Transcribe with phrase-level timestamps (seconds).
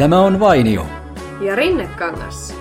[0.00, 0.86] Tämä on Vainio.
[1.40, 2.54] Ja Rinnekangas.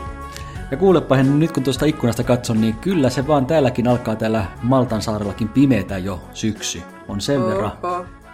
[0.71, 5.01] Ja kuulepa, nyt kun tuosta ikkunasta katson, niin kyllä se vaan täälläkin alkaa täällä Maltan
[5.01, 6.81] saarellakin pimeätä jo syksy.
[7.07, 7.49] On sen Oho.
[7.49, 7.71] verran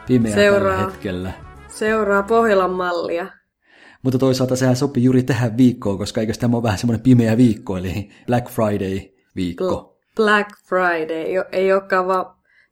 [0.07, 0.75] pimeä Seuraa.
[0.77, 1.31] tällä hetkellä.
[1.67, 3.27] Seuraa Pohjolan mallia.
[4.01, 7.77] Mutta toisaalta sehän sopii juuri tähän viikkoon, koska eikö tämä ole vähän semmoinen pimeä viikko,
[7.77, 8.99] eli Black Friday
[9.35, 9.97] viikko.
[10.15, 11.17] Black Friday.
[11.17, 12.25] Ei, ole- ei olekaan vaan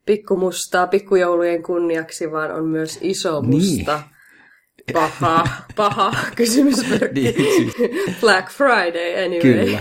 [0.06, 3.86] pikkumustaa pikkujoulujen kunniaksi, vaan on myös iso Niin.
[4.92, 7.20] Paha, paha kysymysmerkki.
[7.20, 7.74] Niin, siis.
[8.20, 9.40] Black Friday anyway.
[9.40, 9.78] Kyllä.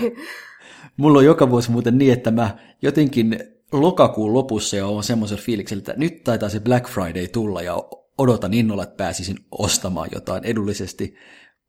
[0.98, 3.40] Mulla on joka vuosi muuten niin, että mä jotenkin
[3.72, 7.84] lokakuun lopussa jo on semmoisen fiiliksen, että nyt taitaa se Black Friday tulla ja
[8.18, 11.16] odotan innolla, että pääsisin ostamaan jotain edullisesti.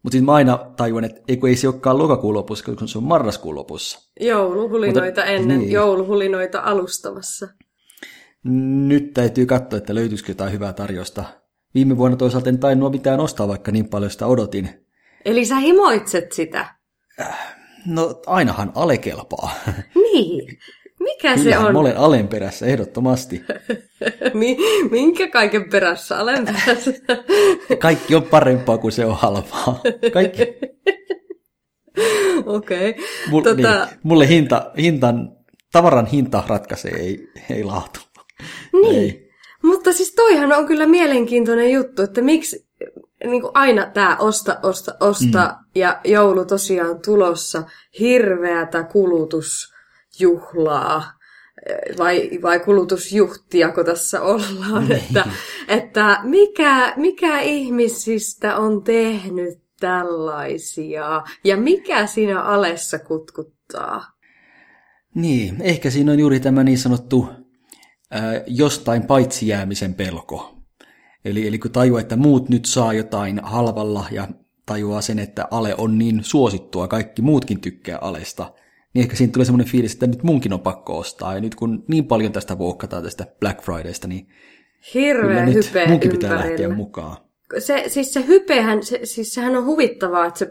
[0.02, 3.04] Mutta sitten mä aina tajuan, että ei, ei se olekaan lokakuun lopussa, kun se on
[3.04, 4.10] marraskuun lopussa.
[4.20, 5.72] Jouluhulinoita Mutta- ennen, niin.
[5.72, 7.48] jouluhulinoita alustamassa.
[8.88, 11.24] Nyt täytyy katsoa, että löytyisikö jotain hyvää tarjosta.
[11.74, 14.68] Viime vuonna toisaalta en tainnut mitään ostaa, vaikka niin paljon sitä odotin.
[15.24, 16.74] Eli sä himoitset sitä.
[17.86, 19.54] No ainahan ale kelpaa.
[19.94, 20.58] Niin.
[21.00, 21.72] Mikä se Kyllähän on?
[21.72, 23.42] mä olen alen perässä ehdottomasti.
[24.34, 24.56] Mi-
[24.90, 26.92] minkä kaiken perässä olen perässä?
[27.78, 29.80] Kaikki on parempaa kuin se on halpaa.
[30.12, 30.42] Kaikki,
[32.46, 32.90] Okei.
[32.90, 33.04] Okay.
[33.30, 35.32] mul, Tota- niin, mulle hinta, hintan,
[35.72, 38.00] tavaran hinta ratkaisee, ei, ei laatu.
[38.72, 38.96] Niin.
[39.00, 39.23] Ei.
[39.64, 42.66] Mutta siis toihan on kyllä mielenkiintoinen juttu, että miksi
[43.24, 45.50] niin kuin aina tämä osta, osta, osta mm.
[45.74, 47.62] ja joulu tosiaan tulossa,
[48.00, 51.12] hirveätä kulutusjuhlaa
[51.66, 55.24] eh, vai, vai kulutusjuhtiako tässä ollaan, että,
[55.68, 64.04] että mikä, mikä ihmisistä on tehnyt tällaisia ja mikä siinä alessa kutkuttaa?
[65.14, 67.43] Niin, ehkä siinä on juuri tämä niin sanottu
[68.46, 70.54] jostain paitsi jäämisen pelko.
[71.24, 74.28] Eli, eli kun tajuaa, että muut nyt saa jotain halvalla ja
[74.66, 78.52] tajuaa sen, että ale on niin suosittua, kaikki muutkin tykkää alesta,
[78.94, 81.34] niin ehkä siinä tulee semmoinen fiilis, että nyt munkin on pakko ostaa.
[81.34, 84.28] Ja nyt kun niin paljon tästä vuokkataan tästä Black Fridaysta, niin
[84.94, 86.76] Hirveä kyllä nyt hype munkin pitää lähteä ympärillä.
[86.76, 87.16] mukaan.
[87.58, 90.50] Se, siis se hypehän, se, siis sehän on huvittavaa, että se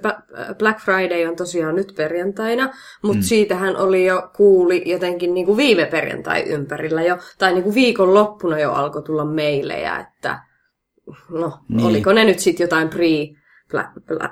[0.57, 2.69] Black Friday on tosiaan nyt perjantaina,
[3.01, 3.23] mutta mm.
[3.23, 8.13] siitähän oli jo kuuli jotenkin niin kuin viime perjantai ympärillä jo, tai niin kuin viikon
[8.13, 10.39] loppuna jo alkoi tulla meilejä, että
[11.29, 11.85] no, Niin.
[11.85, 13.07] oliko ne nyt sitten jotain pre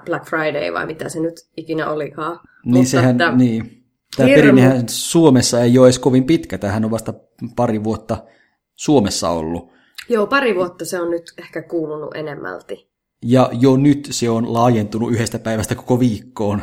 [0.06, 2.40] Black, Friday vai mitä se nyt ikinä olikaan.
[2.66, 3.84] Niin sehän, että, niin.
[4.18, 6.58] Tämä hirmu- perinnehän Suomessa ei ole edes kovin pitkä.
[6.58, 7.14] Tämähän on vasta
[7.56, 8.18] pari vuotta
[8.76, 9.72] Suomessa ollut.
[10.12, 12.92] Joo, pari vuotta se on nyt ehkä kuulunut enemmälti.
[13.26, 16.62] Ja jo nyt se on laajentunut yhdestä päivästä koko viikkoon.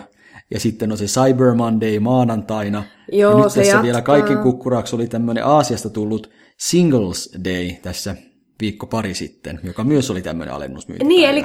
[0.51, 2.85] Ja sitten on se Cyber Monday maanantaina.
[3.13, 3.83] Joo, ja nyt se tässä jatkaa.
[3.83, 8.17] vielä kaiken kukkuraksi oli tämmöinen Aasiasta tullut Singles Day tässä
[8.61, 11.09] viikko pari sitten, joka myös oli tämmöinen alennusmyyntipäivä.
[11.09, 11.43] Niin, eli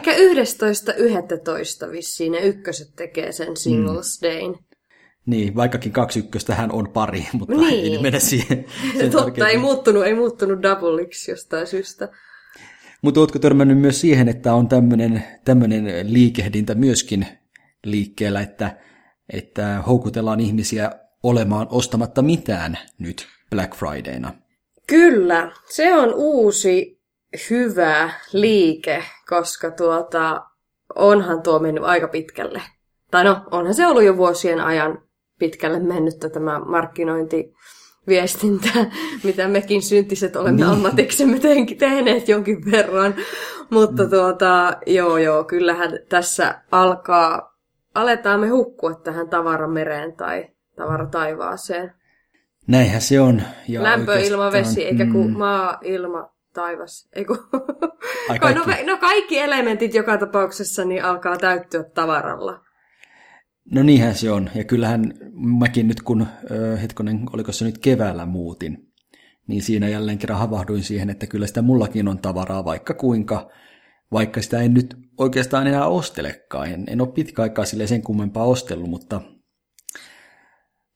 [1.87, 1.91] 11.11.
[1.91, 4.27] vissiin ne ykköset tekee sen Singles Mm.
[4.27, 4.55] Dayn.
[5.25, 7.83] Niin, vaikkakin kaksi ykköstähän on pari, mutta Niin.
[7.85, 8.65] ei nyt mennä siihen.
[8.97, 9.51] sen Totta, tarkemmin.
[9.51, 12.09] ei muuttunut, ei muuttunut doubleiksi jostain syystä.
[13.01, 17.27] Mutta ootko törmännyt myös siihen, että on tämmöinen, tämmöinen liikehdintä myöskin
[17.85, 18.77] liikkeellä, että,
[19.33, 20.91] että houkutellaan ihmisiä
[21.23, 24.33] olemaan ostamatta mitään nyt Black Fridayna?
[24.87, 27.01] Kyllä, se on uusi
[27.49, 30.41] hyvä liike, koska tuota,
[30.95, 32.61] onhan tuo mennyt aika pitkälle.
[33.11, 35.01] Tai no, onhan se ollut jo vuosien ajan
[35.43, 37.53] pitkälle mennyttä tämä markkinointi
[38.07, 38.69] viestintä,
[39.23, 40.71] mitä mekin syntiset olemme Niin.
[40.71, 43.15] ammatiksemme te- tehneet jonkin verran.
[43.69, 47.57] Mutta tuota, joo joo, kyllähän tässä alkaa,
[47.95, 50.45] aletaan me hukkua tähän tavaramereen tai
[50.75, 51.93] tavarataivaaseen.
[52.67, 53.41] Näinhän se on.
[53.67, 57.09] Ja Lämpö, ilma, vesi, eikä kuin mm, maa, ilma, taivas.
[57.15, 57.37] Eiku.
[58.29, 58.71] Ai no, kaikki.
[58.71, 62.59] ve- no kaikki elementit joka tapauksessa niin alkaa täyttyä tavaralla.
[63.71, 64.49] No niinhän se on.
[64.55, 66.27] Ja kyllähän mäkin nyt, kun
[66.81, 68.93] hetkonen, oliko se nyt keväällä muutin,
[69.47, 73.49] niin siinä jälleen kerran havahduin siihen, että kyllä sitä mullakin on tavaraa vaikka kuinka,
[74.11, 76.69] vaikka sitä en nyt oikeastaan enää ostelekaan.
[76.69, 79.21] En, en ole pitkä aikaa sille sen kummempaa ostellut, mutta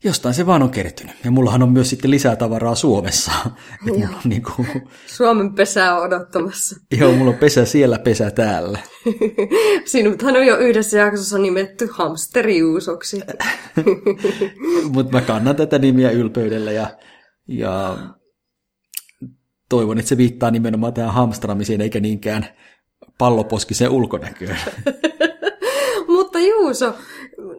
[0.03, 1.15] jostain se vaan on kertynyt.
[1.23, 3.31] Ja mullahan on myös sitten lisää tavaraa Suomessa.
[3.87, 4.67] Et mulla on niin kuin,
[5.07, 6.75] Suomen pesää on odottamassa.
[6.99, 8.79] joo, mulla on pesä siellä, pesä täällä.
[9.85, 13.21] Sinuthan on jo yhdessä jaksossa nimetty hamsteriuusoksi.
[14.91, 16.97] Mutta mä kannan tätä nimiä ylpeydellä ja,
[17.47, 17.97] ja
[19.69, 22.45] toivon, että se viittaa nimenomaan tähän hamstraamiseen eikä niinkään
[23.17, 24.57] palloposkiseen ulkonäköön.
[26.07, 26.93] Mutta Juuso,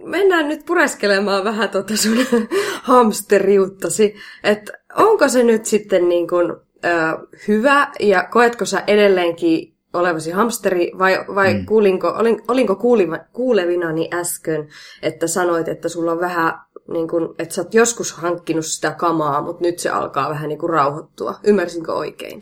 [0.09, 2.19] mennään nyt pureskelemaan vähän tuota sun
[2.83, 4.15] hamsteriuttasi.
[4.45, 6.51] Että onko se nyt sitten niin kuin,
[6.85, 11.67] ö, hyvä ja koetko sä edelleenkin olevasi hamsteri, vai, vai mm.
[11.67, 14.69] kuulinko, olin, olinko kuuliva, kuulevinani äsken,
[15.03, 16.53] että sanoit, että sulla on vähän,
[16.93, 20.59] niin kuin, että sä oot joskus hankkinut sitä kamaa, mutta nyt se alkaa vähän niin
[20.59, 21.35] kuin rauhoittua.
[21.45, 22.41] Ymmärsinkö oikein?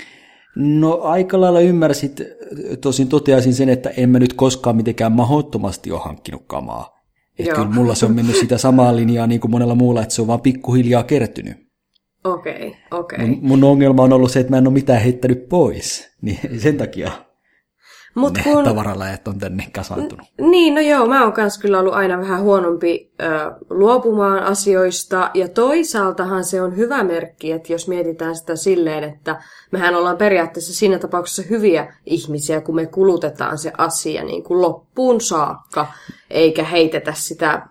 [0.57, 2.23] No aika lailla ymmärsit,
[2.81, 6.96] tosin toteaisin sen, että en mä nyt koskaan mitenkään mahdottomasti ole hankkinut kamaa.
[7.39, 10.23] Että kyllä mulla se on mennyt sitä samaa linjaa niin kuin monella muulla, että se
[10.23, 11.57] on vaan pikkuhiljaa kertynyt.
[12.25, 13.17] Okei, okay, okei.
[13.17, 13.27] Okay.
[13.27, 16.77] Mun, mun ongelma on ollut se, että mä en ole mitään heittänyt pois, niin sen
[16.77, 17.13] takia
[18.17, 18.65] Mut ne kun...
[18.65, 20.27] tavaraläjät on tänne kasaantunut.
[20.41, 23.27] Niin, no joo, mä oon kans kyllä ollut aina vähän huonompi ö,
[23.71, 29.95] luopumaan asioista, ja toisaaltahan se on hyvä merkki, että jos mietitään sitä silleen, että mehän
[29.95, 35.87] ollaan periaatteessa siinä tapauksessa hyviä ihmisiä, kun me kulutetaan se asia niin kuin loppuun saakka,
[36.31, 37.67] eikä heitetä sitä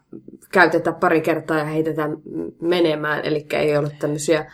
[0.52, 2.18] käytetä pari kertaa ja heitetään
[2.62, 4.52] menemään, eli ei ole tämmöisiä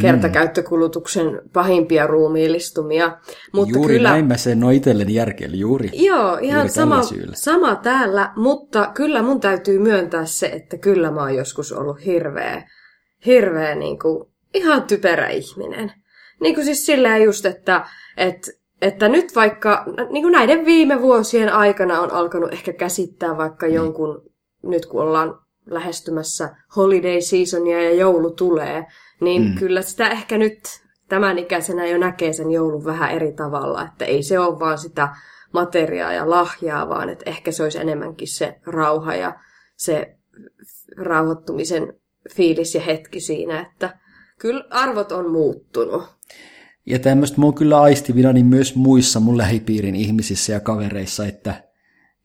[0.00, 3.18] kertakäyttökulutuksen pahimpia ruumiillistumia.
[3.52, 5.90] Mutta juuri kyllä, näin mä sen on itselleni järkeä, juuri.
[5.92, 7.00] Joo, ihan juuri sama,
[7.34, 12.68] sama täällä, mutta kyllä mun täytyy myöntää se, että kyllä mä oon joskus ollut hirveä,
[13.26, 15.92] hirveä niin kuin, ihan typerä ihminen.
[16.40, 17.86] Niin kuin siis silleen just, että,
[18.16, 18.50] että
[18.82, 23.72] että nyt vaikka niin kuin näiden viime vuosien aikana on alkanut ehkä käsittää vaikka mm.
[23.72, 24.30] jonkun
[24.62, 28.86] nyt kun ollaan lähestymässä holiday seasonia ja joulu tulee,
[29.20, 29.54] niin mm.
[29.54, 30.60] kyllä sitä ehkä nyt
[31.08, 35.08] tämän ikäisenä jo näkee sen joulun vähän eri tavalla, että ei se ole vaan sitä
[35.52, 39.34] materiaa ja lahjaa, vaan että ehkä se olisi enemmänkin se rauha ja
[39.76, 40.16] se
[40.96, 41.94] rauhoittumisen
[42.34, 43.98] fiilis ja hetki siinä, että
[44.38, 46.02] kyllä arvot on muuttunut.
[46.86, 51.70] Ja tämmöistä mä oon kyllä aistivina niin myös muissa mun lähipiirin ihmisissä ja kavereissa, että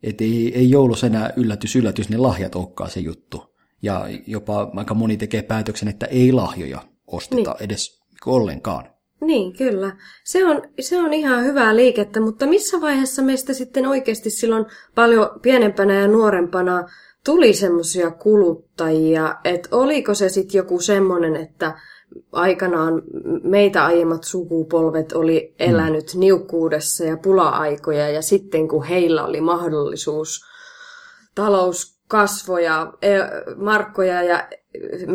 [0.02, 3.56] et ei, ei joulus enää yllätys, yllätys, ne lahjat olekaan se juttu.
[3.82, 7.64] Ja jopa aika moni tekee päätöksen, että ei lahjoja osteta niin.
[7.64, 8.88] edes ollenkaan.
[9.20, 9.96] Niin, kyllä.
[10.24, 15.40] Se on, se on ihan hyvää liikettä, mutta missä vaiheessa meistä sitten oikeasti silloin paljon
[15.42, 16.88] pienempänä ja nuorempana
[17.24, 21.78] tuli semmoisia kuluttajia, että oliko se sitten joku semmoinen, että
[22.32, 23.02] aikanaan
[23.42, 26.20] meitä aiemmat sukupolvet oli elänyt mm.
[26.20, 30.44] niukkuudessa ja pula-aikoja ja sitten kun heillä oli mahdollisuus
[31.34, 33.08] talouskasvoja, e,
[33.56, 34.48] markkoja ja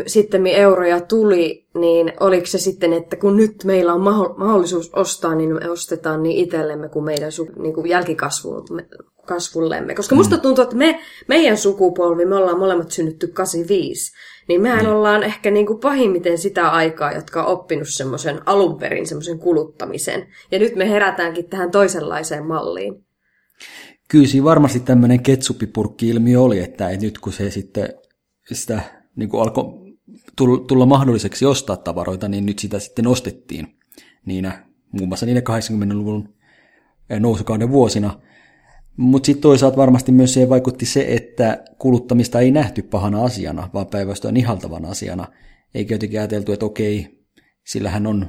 [0.07, 5.53] sitten euroja tuli, niin oliko se sitten, että kun nyt meillä on mahdollisuus ostaa, niin
[5.53, 9.95] me ostetaan niin itsellemme kuin meidän niin kuin jälkikasvullemme.
[9.95, 10.41] Koska musta mm.
[10.41, 14.11] tuntuu, että me, meidän sukupolvi, me ollaan molemmat synnytty 85,
[14.47, 14.89] niin mehän niin.
[14.89, 20.27] ollaan ehkä niin kuin pahimmiten sitä aikaa, jotka on oppinut semmoisen alun perin semmoisen kuluttamisen.
[20.51, 23.05] Ja nyt me herätäänkin tähän toisenlaiseen malliin.
[24.07, 27.93] Kyllä siinä varmasti tämmöinen ketsuppipurkki-ilmiö oli, että nyt kun se sitten
[28.51, 28.81] sitä
[29.15, 29.63] niin kuin alkoi
[30.67, 33.67] tulla mahdolliseksi ostaa tavaroita, niin nyt sitä sitten ostettiin
[34.25, 36.33] niinä, muun muassa niiden 80-luvun
[37.19, 38.13] nousukauden vuosina–
[38.97, 43.87] mutta sitten toisaalta varmasti myös siihen vaikutti se, että kuluttamista ei nähty pahana asiana, vaan
[43.87, 45.27] päinvastoin ihaltavana asiana.
[45.75, 47.25] Eikä jotenkin ajateltu, että okei,
[47.63, 48.27] sillähän on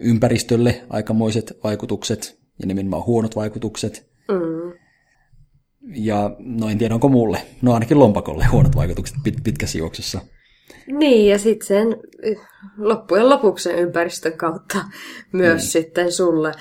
[0.00, 4.10] ympäristölle aikamoiset vaikutukset ja nimenomaan huonot vaikutukset.
[4.28, 4.72] Mm.
[5.94, 10.20] Ja no en tiedä, onko mulle, no ainakin lompakolle huonot vaikutukset pit- pitkässä juoksussa.
[10.86, 11.96] Niin, ja sitten sen
[12.78, 14.78] loppujen lopuksi ympäristön kautta
[15.32, 15.70] myös niin.
[15.70, 16.52] sitten sulle.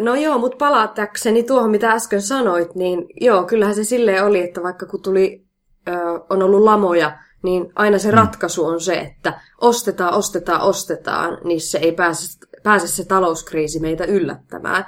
[0.00, 4.62] No joo, mutta palatakseni tuohon, mitä äsken sanoit, niin joo, kyllähän se silleen oli, että
[4.62, 5.44] vaikka kun tuli,
[5.88, 5.92] ö,
[6.30, 8.14] on ollut lamoja, niin aina se mm.
[8.14, 14.04] ratkaisu on se, että ostetaan, ostetaan, ostetaan, niin se ei pääse, pääse se talouskriisi meitä
[14.04, 14.84] yllättämään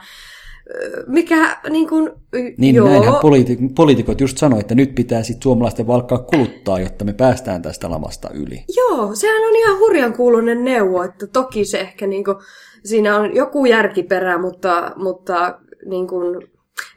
[1.07, 2.11] mikä niin kuin,
[2.59, 2.88] Niin, joo.
[2.88, 7.62] näinhän poliitik- poliitikot just sanoi, että nyt pitää sitten suomalaisten valkkaa kuluttaa, jotta me päästään
[7.62, 8.64] tästä lamasta yli.
[8.76, 12.37] Joo, sehän on ihan hurjan kuulunen neuvo, että toki se ehkä niin kuin,
[12.84, 16.49] siinä on joku järkiperä, mutta, mutta niin kuin,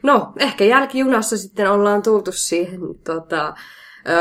[0.02, 3.54] no, ehkä jälkijunassa sitten ollaan tultu siihen tota,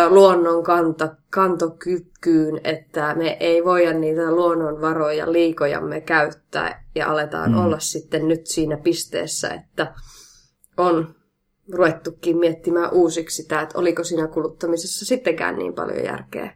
[0.09, 7.57] luonnon kanta, kantokykyyn, että me ei voida niitä luonnonvaroja liikojamme käyttää ja aletaan mm.
[7.57, 9.93] olla sitten nyt siinä pisteessä, että
[10.77, 11.15] on
[11.71, 16.55] ruvettukin miettimään uusiksi sitä, että oliko siinä kuluttamisessa sittenkään niin paljon järkeä.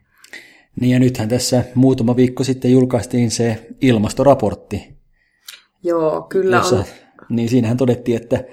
[0.81, 4.96] Niin ja nythän tässä muutama viikko sitten julkaistiin se ilmastoraportti.
[5.83, 6.83] Joo, kyllä jossa, on.
[7.29, 8.43] Niin siinähän todettiin, että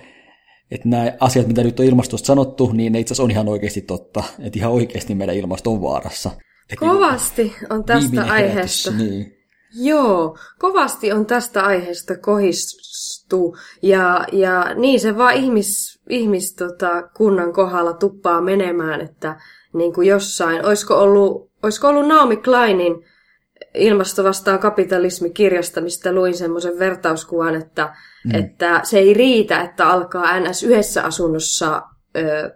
[0.70, 3.80] että nämä asiat, mitä nyt on ilmastosta sanottu, niin ne itse asiassa on ihan oikeasti
[3.80, 4.24] totta.
[4.38, 6.30] Että ihan oikeasti meidän ilmasto on vaarassa.
[6.70, 8.90] Et kovasti on tästä aiheesta.
[8.90, 9.34] niin.
[9.76, 13.56] Joo, kovasti on tästä aiheesta kohistu.
[13.82, 19.40] Ja, ja niin se vaan ihmis, ihmis tota, kunnan kohdalla tuppaa menemään, että
[19.74, 23.04] niin kuin jossain, olisiko ollut, olisiko ollut Naomi Kleinin
[23.74, 28.34] Ilmasto vastaan kapitalismi-kirjasta, mistä luin semmoisen vertauskuvan, että, mm.
[28.34, 31.82] että se ei riitä, että alkaa NS yhdessä asunnossa
[32.16, 32.50] ö,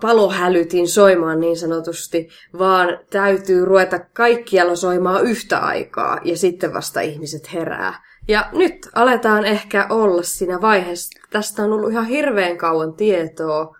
[0.00, 7.52] palohälytin soimaan niin sanotusti, vaan täytyy ruveta kaikkialla soimaan yhtä aikaa ja sitten vasta ihmiset
[7.52, 8.04] herää.
[8.28, 11.20] Ja nyt aletaan ehkä olla siinä vaiheessa.
[11.30, 13.76] Tästä on ollut ihan hirveän kauan tietoa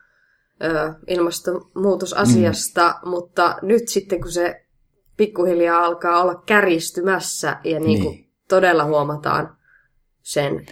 [0.62, 3.10] ö, ilmastonmuutosasiasta, mm.
[3.10, 4.63] mutta nyt sitten kun se
[5.16, 8.30] pikkuhiljaa alkaa olla käristymässä ja niin kuin niin.
[8.48, 9.56] todella huomataan
[10.22, 10.66] sen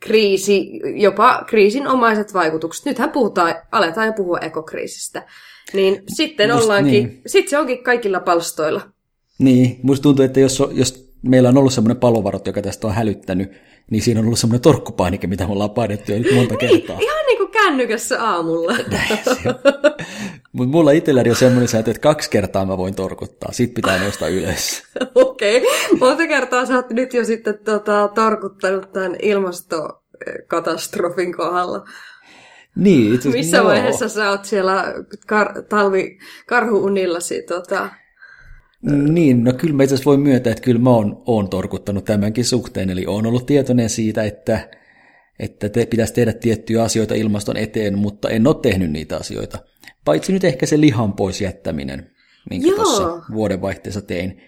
[0.00, 2.84] kriisi, jopa kriisinomaiset vaikutukset.
[2.84, 5.26] Nythän puhutaan, aletaan jo puhua ekokriisistä.
[5.72, 7.22] Niin sitten Just ollaankin, niin.
[7.26, 8.80] sitten se onkin kaikilla palstoilla.
[9.38, 13.52] Niin, musta tuntuu, että jos, jos meillä on ollut semmoinen palovarot, joka tästä on hälyttänyt,
[13.90, 16.98] niin siinä on ollut semmoinen torkkupainike, mitä me ollaan painettu jo nyt monta niin, kertaa.
[17.00, 18.72] Ihan kännykässä aamulla.
[20.52, 24.28] Mutta mulla itselläni on semmoinen sääntö, että kaksi kertaa mä voin torkuttaa, sit pitää nousta
[24.28, 24.82] ylös.
[25.14, 25.70] Okei, okay.
[25.98, 31.84] monta kertaa sä oot nyt jo sitten tota, torkuttanut tämän ilmastokatastrofin kohdalla.
[32.76, 33.64] Niin, itse Missä no.
[33.64, 34.94] vaiheessa sä oot siellä
[35.32, 37.88] kar- talvi karhuunillasi tota,
[38.82, 42.44] niin, no kyllä mä itse asiassa voin myöntää, että kyllä mä oon, oon torkuttanut tämänkin
[42.44, 44.68] suhteen, eli oon ollut tietoinen siitä, että,
[45.40, 49.58] että te, pitäisi tehdä tiettyjä asioita ilmaston eteen, mutta en ole tehnyt niitä asioita.
[50.04, 52.10] Paitsi nyt ehkä se lihan pois jättäminen,
[52.50, 54.42] minkä tuossa vuodenvaihteessa tein.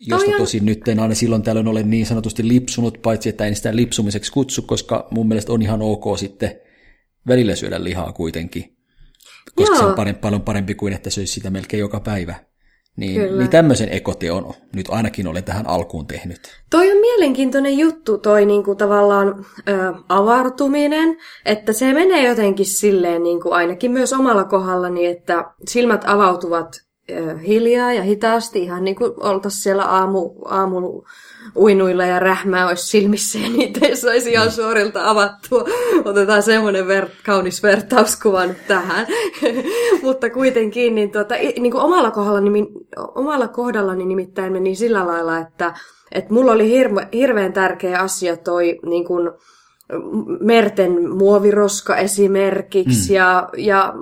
[0.00, 0.38] Josta on...
[0.38, 4.32] tosin nyt en aina silloin tällöin ole niin sanotusti lipsunut, paitsi että en sitä lipsumiseksi
[4.32, 6.60] kutsu, koska mun mielestä on ihan ok sitten
[7.28, 8.76] välillä syödä lihaa kuitenkin.
[9.54, 9.82] Koska Joo.
[9.82, 12.34] se on parempi, paljon parempi kuin että söisi sitä melkein joka päivä.
[12.96, 16.40] Niin, niin tämmöisen ekoteon nyt ainakin olen tähän alkuun tehnyt.
[16.70, 19.72] Toi on mielenkiintoinen juttu, toi niinku tavallaan ö,
[20.08, 26.83] avartuminen, että se menee jotenkin silleen niinku ainakin myös omalla kohdallani, että silmät avautuvat
[27.46, 31.02] hiljaa ja hitaasti, ihan niin kuin oltaisiin siellä aamu, aamu
[31.56, 34.56] uinuilla ja rähmää olisi silmissä ja niitä ei saisi ihan niin.
[34.56, 35.64] suorilta avattua.
[36.04, 39.06] Otetaan semmoinen ver- kaunis vertauskuva nyt tähän.
[40.02, 42.66] Mutta kuitenkin niin tuota, niin kuin omalla, kohdallani,
[43.14, 45.74] omalla kohdallani nimittäin meni sillä lailla, että,
[46.12, 49.30] että mulla oli hirve, hirveän tärkeä asia toi niin kuin,
[50.40, 53.16] merten muoviroska esimerkiksi mm.
[53.16, 53.94] ja, ja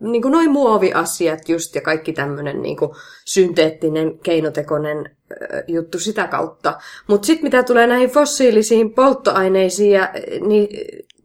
[0.00, 2.90] niin kuin noin muoviasiat just ja kaikki tämmöinen niin kuin
[3.24, 5.16] synteettinen, keinotekoinen
[5.68, 6.78] juttu sitä kautta.
[7.06, 10.08] Mutta sitten mitä tulee näihin fossiilisiin polttoaineisiin ja
[10.46, 10.68] niin,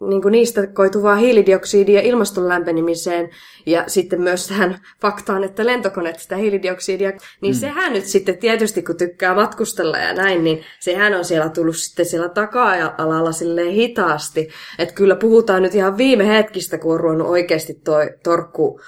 [0.10, 3.30] niin kuin niistä koituvaa hiilidioksidia ilmaston lämpenemiseen
[3.66, 7.60] ja sitten myös tähän faktaan, että lentokoneet sitä hiilidioksidia, niin mm.
[7.60, 12.06] sehän nyt sitten tietysti kun tykkää matkustella ja näin, niin sehän on siellä tullut sitten
[12.06, 14.50] siellä taka-alalla silleen hitaasti.
[14.80, 18.80] Että kyllä puhutaan nyt ihan viime hetkistä, kun on ruvennut oikeasti toi torkku,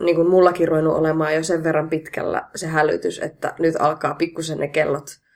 [0.00, 4.58] niin kuin mullakin ruvennut olemaan jo sen verran pitkällä se hälytys, että nyt alkaa pikkusen
[4.58, 5.27] ne kellot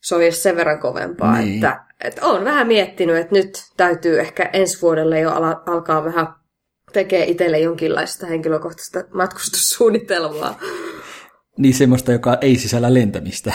[0.00, 1.54] soija sen verran kovempaa, niin.
[1.54, 6.26] että, että olen vähän miettinyt, että nyt täytyy ehkä ensi vuodelle jo ala, alkaa vähän
[6.92, 10.58] tekee itselle jonkinlaista henkilökohtaista matkustussuunnitelmaa.
[11.58, 13.52] Niin semmoista, joka ei sisällä lentämistä.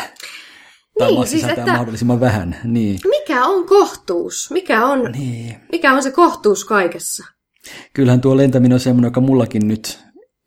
[0.99, 2.57] Tai niin, siis että mahdollisimman vähän.
[2.63, 2.99] Niin.
[3.09, 4.51] Mikä on kohtuus?
[4.51, 5.55] Mikä on, niin.
[5.71, 7.25] mikä on se kohtuus kaikessa?
[7.93, 9.99] Kyllähän tuo lentäminen on semmoinen, joka mullakin nyt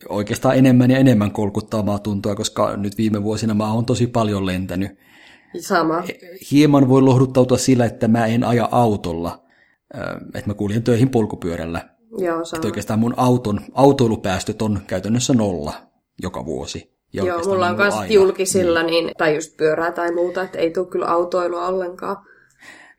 [0.09, 4.47] oikeastaan enemmän ja enemmän kolkuttaa maa tuntua, koska nyt viime vuosina mä oon tosi paljon
[4.47, 4.91] lentänyt.
[5.61, 6.03] Sama.
[6.53, 9.45] Hieman voi lohduttautua sillä, että mä en aja autolla,
[10.35, 11.89] että mä kuljen töihin polkupyörällä.
[12.19, 12.59] Joo, sama.
[12.59, 15.73] Että oikeastaan mun auton, autoilupäästöt on käytännössä nolla
[16.23, 16.99] joka vuosi.
[17.13, 19.07] Ja Joo, mulla on myös julkisilla, niin.
[19.07, 22.17] niin, tai just pyörää tai muuta, että ei tule kyllä autoilua ollenkaan.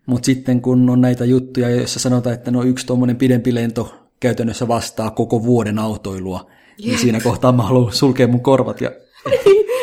[0.05, 4.67] Mutta sitten kun on näitä juttuja, joissa sanotaan, että no yksi tuommoinen pidempi lento käytännössä
[4.67, 6.87] vastaa koko vuoden autoilua, Jep.
[6.87, 8.91] niin siinä kohtaa mä haluan sulkea mun korvat ja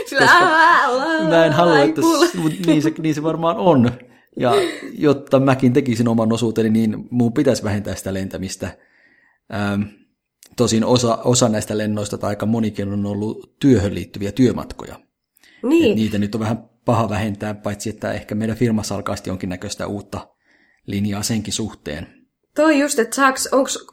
[0.07, 0.27] Sillä,
[1.29, 2.01] mä en halua, että
[2.67, 3.91] niin se, niin se varmaan on.
[4.41, 4.53] Ja
[4.99, 8.79] jotta mäkin tekisin oman osuuteni, niin mun pitäisi vähentää sitä lentämistä.
[9.55, 9.83] Ähm,
[10.57, 15.01] tosin osa, osa näistä lennoista tai aika monikin on ollut työhön liittyviä työmatkoja.
[15.63, 15.91] Niin.
[15.91, 20.29] Et niitä nyt on vähän paha vähentää, paitsi että ehkä meidän firmassa alkaa jonkinnäköistä uutta
[20.87, 22.07] linjaa senkin suhteen.
[22.55, 23.35] Toi just, että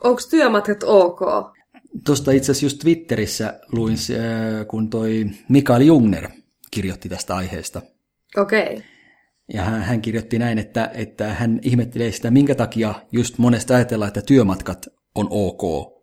[0.03, 1.21] onko työmatkat ok?
[2.05, 3.97] Tuosta itse asiassa just Twitterissä luin,
[4.67, 6.29] kun toi Mikael Jungner
[6.71, 7.81] kirjoitti tästä aiheesta.
[8.38, 8.63] Okei.
[8.63, 8.81] Okay.
[9.53, 14.07] Ja hän, hän kirjoitti näin, että, että hän ihmettelee sitä, minkä takia just monesta ajatellaan,
[14.07, 15.93] että työmatkat on ok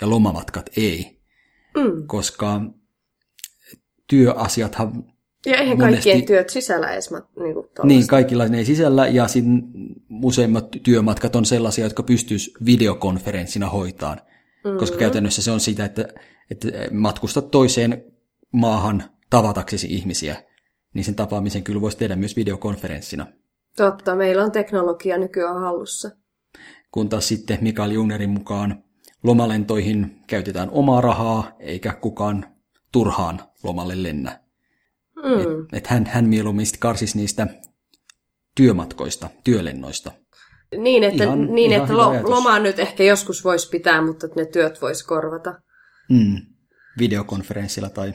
[0.00, 1.20] ja lomamatkat ei.
[1.76, 2.06] Mm.
[2.06, 2.60] Koska
[4.06, 5.04] työasiathan
[5.46, 9.62] ja eihän monesti, kaikkien työt sisällä edes niin, niin, kaikilla ne ei sisällä, ja sitten
[10.22, 14.20] useimmat työmatkat on sellaisia, jotka pystyisi videokonferenssina hoitaan.
[14.64, 14.78] Mm-hmm.
[14.78, 16.08] Koska käytännössä se on sitä, että,
[16.50, 18.04] että matkustat toiseen
[18.52, 20.44] maahan tavataksesi ihmisiä.
[20.94, 23.26] niin sen tapaamisen kyllä voisi tehdä myös videokonferenssina.
[23.76, 26.10] Totta, meillä on teknologia nykyään hallussa.
[26.92, 28.84] Kun taas sitten Mikael Jungnerin mukaan
[29.22, 32.46] lomalentoihin käytetään omaa rahaa, eikä kukaan
[32.92, 34.40] turhaan lomalle lennä.
[35.16, 35.40] Mm.
[35.40, 37.46] Et, et hän, hän mieluummin karsisi niistä
[38.54, 40.12] työmatkoista, työlennoista.
[40.76, 44.40] Niin, että, ihan, niin, ihan että lo, lomaa nyt ehkä joskus voisi pitää, mutta että
[44.40, 45.54] ne työt voisi korvata.
[46.08, 46.36] Mm.
[46.98, 48.12] Videokonferenssilla tai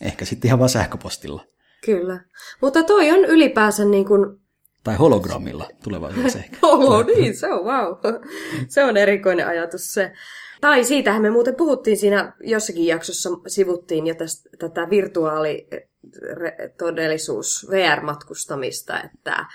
[0.00, 1.44] ehkä sitten ihan vaan sähköpostilla.
[1.84, 2.20] Kyllä.
[2.60, 4.40] Mutta toi on ylipäänsä niin kuin...
[4.84, 6.56] Tai hologrammilla tulevaisuudessa ehkä.
[6.66, 7.96] Holo, niin, se on wow.
[8.74, 10.12] Se on erikoinen ajatus se.
[10.60, 19.46] Tai siitähän me muuten puhuttiin siinä jossakin jaksossa, sivuttiin jo tästä, tätä virtuaalitodellisuus VR-matkustamista, että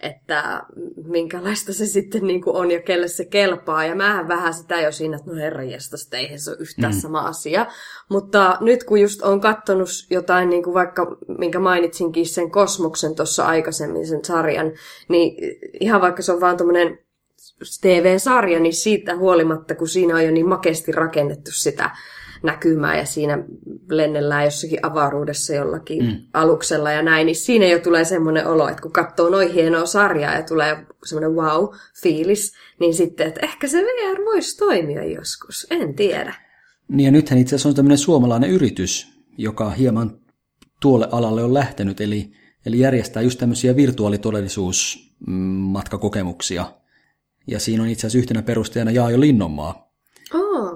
[0.00, 0.62] että
[1.04, 3.84] minkälaista se sitten niin kuin on ja kelle se kelpaa.
[3.84, 7.00] Ja mähän vähän sitä jo siinä, että no herranjesta, sitä eihän se ole yhtään mm.
[7.00, 7.66] sama asia.
[8.10, 13.46] Mutta nyt kun just on katsonut jotain, niin kuin vaikka minkä mainitsinkin sen Kosmoksen tuossa
[13.46, 14.72] aikaisemmin, sen sarjan,
[15.08, 16.98] niin ihan vaikka se on vaan tuommoinen
[17.80, 21.90] TV-sarja, niin siitä huolimatta, kun siinä on jo niin makeasti rakennettu sitä
[22.44, 23.38] näkymää ja siinä
[23.90, 26.16] lennellään jossakin avaruudessa jollakin mm.
[26.34, 30.34] aluksella ja näin, niin siinä jo tulee semmoinen olo, että kun katsoo noin hienoa sarjaa
[30.34, 36.34] ja tulee semmoinen wow-fiilis, niin sitten, että ehkä se VR voisi toimia joskus, en tiedä.
[36.88, 40.18] Niin ja nythän itse asiassa on tämmöinen suomalainen yritys, joka hieman
[40.80, 42.32] tuolle alalle on lähtenyt, eli,
[42.66, 46.72] eli järjestää just tämmöisiä virtuaalitodellisuusmatkakokemuksia.
[47.46, 49.83] Ja siinä on itse asiassa yhtenä perusteena Jaajo Linnonmaa.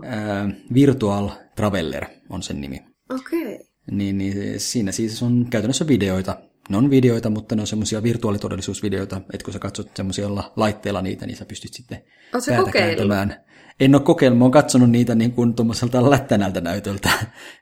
[0.04, 2.84] Äh, Virtual Traveller on sen nimi.
[3.10, 3.54] Okei.
[3.54, 3.66] Okay.
[3.90, 6.36] Niin, niin siinä siis on käytännössä videoita.
[6.68, 11.26] Ne on videoita, mutta ne on semmoisia virtuaalitodellisuusvideoita, että kun sä katsot semmoisella laitteella niitä,
[11.26, 12.02] niin sä pystyt sitten
[12.48, 13.44] päätä kääntämään.
[13.80, 17.10] En ole kokeillut, mä oon katsonut niitä niin kuin tuommoiselta lättänältä näytöltä.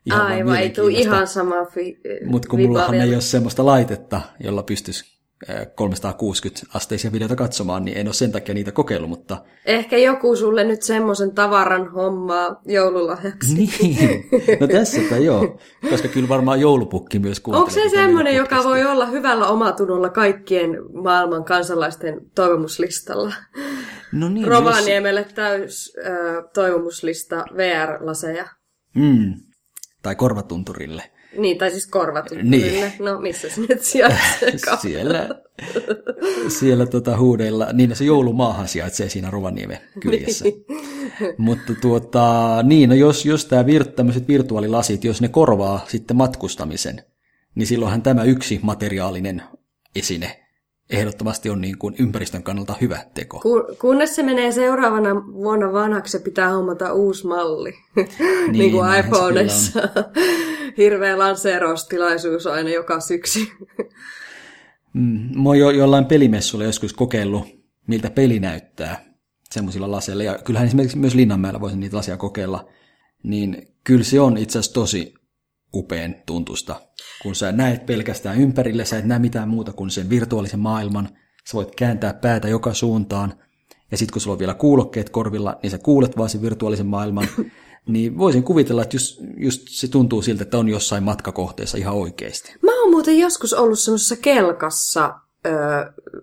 [0.06, 4.62] Ihan Aivan, ei tule ihan sama fi- Mutta kun mullahan ei ole semmoista laitetta, jolla
[4.62, 5.15] pystyisi
[5.74, 9.44] 360 asteisia videoita katsomaan, niin en ole sen takia niitä kokeillut, mutta...
[9.66, 13.54] Ehkä joku sulle nyt semmoisen tavaran hommaa joululahjaksi.
[13.54, 14.28] Niin,
[14.60, 15.58] no tässä joo,
[15.90, 17.60] koska kyllä varmaan joulupukki myös kuuntelee.
[17.60, 20.70] Onko se semmoinen, joka voi olla hyvällä omatunnolla kaikkien
[21.02, 23.34] maailman kansalaisten toivomuslistalla?
[24.12, 25.32] No niin, Rovaniemelle jos...
[25.32, 28.48] täys äh, toivomuslista VR-laseja.
[28.94, 29.34] Mm.
[30.02, 31.02] Tai korvatunturille.
[31.38, 32.26] Niin, tai siis korvat.
[32.42, 32.92] Niin.
[32.98, 34.52] No, missä se nyt sijaitsee?
[34.82, 35.28] siellä,
[36.48, 40.44] siellä tota huudeilla, niin se joulumaahan sijaitsee siinä Rovaniemen kyljessä.
[40.44, 40.64] niin.
[41.38, 47.02] Mutta tuota, niin, no jos, jos tämä vir, tämmöiset virtuaalilasit, jos ne korvaa sitten matkustamisen,
[47.54, 49.42] niin silloinhan tämä yksi materiaalinen
[49.94, 50.45] esine
[50.90, 53.40] ehdottomasti on niin kuin ympäristön kannalta hyvä teko.
[53.40, 57.72] Kun, kunnes se menee seuraavana vuonna vanhaksi, se pitää hommata uusi malli.
[57.96, 59.80] niin, niin kuin iPhoneissa.
[60.78, 63.40] Hirveä lanseeraustilaisuus aina joka syksy.
[64.92, 67.46] mm, mä oon jo, jollain pelimessulla joskus kokeillut,
[67.86, 69.04] miltä peli näyttää
[69.50, 70.22] semmoisilla laseilla.
[70.22, 72.68] Ja kyllähän esimerkiksi myös Linnanmäellä voisin niitä lasia kokeilla.
[73.22, 75.14] Niin kyllä se on itse asiassa tosi
[75.74, 76.80] upean tuntusta,
[77.22, 81.08] kun sä näet pelkästään ympärille, sä et näe mitään muuta kuin sen virtuaalisen maailman,
[81.48, 83.34] sä voit kääntää päätä joka suuntaan,
[83.90, 87.28] ja sitten kun sulla on vielä kuulokkeet korvilla, niin sä kuulet vaan sen virtuaalisen maailman,
[87.88, 92.54] niin voisin kuvitella, että just, just se tuntuu siltä, että on jossain matkakohteessa ihan oikeasti.
[92.62, 95.14] Mä oon muuten joskus ollut semmoisessa kelkassa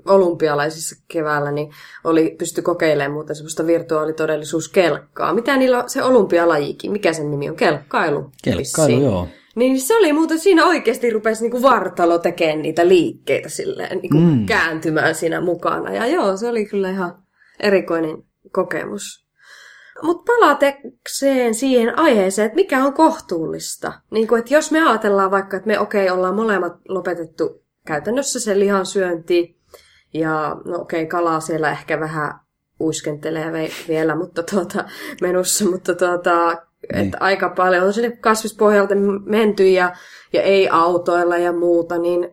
[0.05, 1.71] olympialaisissa keväällä, niin
[2.03, 5.33] oli, pysty kokeilemaan muuten semmoista virtuaalitodellisuuskelkkaa.
[5.33, 6.91] Mitä niillä on se olympialajikin?
[6.91, 7.55] Mikä sen nimi on?
[7.55, 8.31] Kelkkailu.
[8.43, 9.03] Kelkkailu, vissiin.
[9.03, 9.27] joo.
[9.55, 14.45] Niin se oli muuten, siinä oikeasti rupesi niinku vartalo tekemään niitä liikkeitä silleen, niinku mm.
[14.45, 15.93] kääntymään siinä mukana.
[15.93, 17.23] Ja joo, se oli kyllä ihan
[17.59, 19.23] erikoinen kokemus.
[20.03, 23.93] Mutta palaatekseen siihen aiheeseen, että mikä on kohtuullista.
[24.11, 28.59] Niin että jos me ajatellaan vaikka, että me okei, okay, ollaan molemmat lopetettu käytännössä se
[28.59, 29.59] lihansyönti,
[30.13, 32.39] ja no okei, okay, kalaa siellä ehkä vähän
[32.79, 34.85] uiskentelee vielä mutta tuota,
[35.21, 37.05] menussa, mutta tuota, niin.
[37.05, 39.95] Että aika paljon on sinne kasvispohjalta menty ja,
[40.33, 42.29] ja ei autoilla ja muuta, niin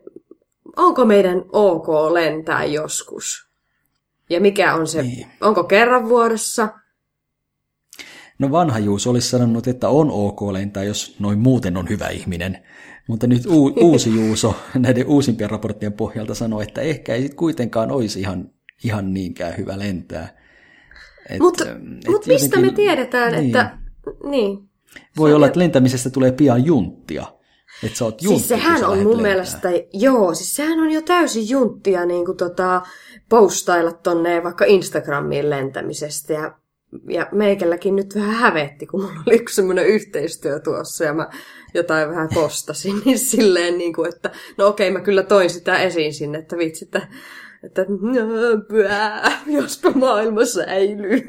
[0.77, 3.51] onko meidän ok lentää joskus?
[4.29, 5.27] Ja mikä on se, niin.
[5.41, 6.69] onko kerran vuodessa?
[8.39, 12.63] No vanha Juus olisi sanonut, että on ok lentää, jos noin muuten on hyvä ihminen.
[13.07, 17.91] Mutta nyt u- uusi Juuso näiden uusimpien raporttien pohjalta sanoi, että ehkä ei sit kuitenkaan
[17.91, 18.49] olisi ihan,
[18.83, 20.41] ihan niinkään hyvä lentää.
[21.39, 21.65] Mutta
[22.07, 23.45] mut mistä me tiedetään, niin.
[23.45, 23.77] että
[24.23, 24.69] niin.
[25.17, 27.25] Voi olla, että lentämisestä tulee pian junttia.
[27.83, 29.21] Että sä oot juntti, siis sehän on mun lentää.
[29.21, 32.81] mielestä, joo, siis sehän on jo täysin junttia niin kuin tota,
[33.29, 36.33] postailla tonne vaikka Instagramiin lentämisestä.
[36.33, 36.57] Ja
[37.09, 41.29] ja meikälläkin nyt vähän hävetti, kun mulla oli yksi semmoinen yhteistyö tuossa ja mä
[41.73, 46.13] jotain vähän kostasin, niin silleen niin kuin, että no okei, mä kyllä toin sitä esiin
[46.13, 47.07] sinne, että vitsi, että,
[47.63, 47.85] että
[48.71, 51.23] pää, jospa maailma säilyy.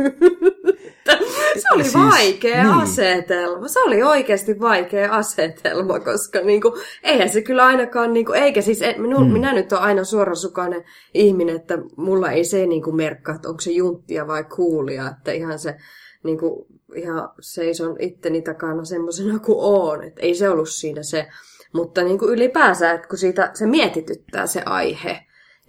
[1.56, 2.74] se oli siis, vaikea niin.
[2.74, 3.68] asetelma.
[3.68, 9.02] Se oli oikeasti vaikea asetelma, koska niinku, eihän se kyllä ainakaan, niinku, eikä siis, en,
[9.02, 9.32] minu, hmm.
[9.32, 13.70] minä nyt olen aina suorasukainen ihminen, että mulla ei se niinku merkkaa, että onko se
[13.70, 15.76] junttia vai kuulia, että ihan se
[16.22, 21.28] niinku, ihan seison itteni takana semmoisena kuin on, että ei se ollut siinä se,
[21.72, 25.18] mutta niinku ylipäänsä, että kun siitä se mietityttää se aihe,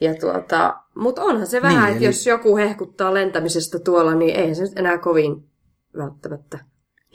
[0.03, 2.05] ja tuota, mutta onhan se vähän, niin, että eli...
[2.05, 5.49] jos joku hehkuttaa lentämisestä tuolla, niin ei se enää kovin
[5.97, 6.59] välttämättä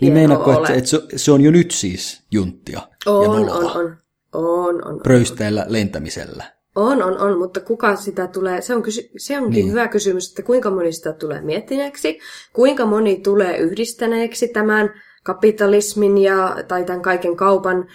[0.01, 3.97] Niin meinaatko, että, että se on jo nyt siis junttia on, ja on, on,
[4.33, 6.45] on, on, Pröysteillä lentämisellä.
[6.77, 9.71] On, on, on, mutta kuka sitä tulee, se, on kysy, se onkin niin.
[9.71, 12.19] hyvä kysymys, että kuinka moni sitä tulee miettineeksi,
[12.53, 14.91] kuinka moni tulee yhdistäneeksi tämän
[15.25, 17.87] kapitalismin ja, tai tämän kaiken kaupan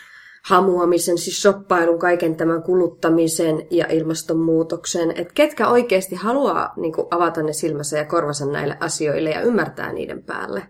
[0.46, 7.44] hamuamisen, siis shoppailun, kaiken tämän kuluttamisen ja ilmastonmuutoksen, että ketkä oikeasti haluaa niin kuin, avata
[7.44, 10.68] ne silmänsä ja korvansa näille asioille ja ymmärtää niiden päälle.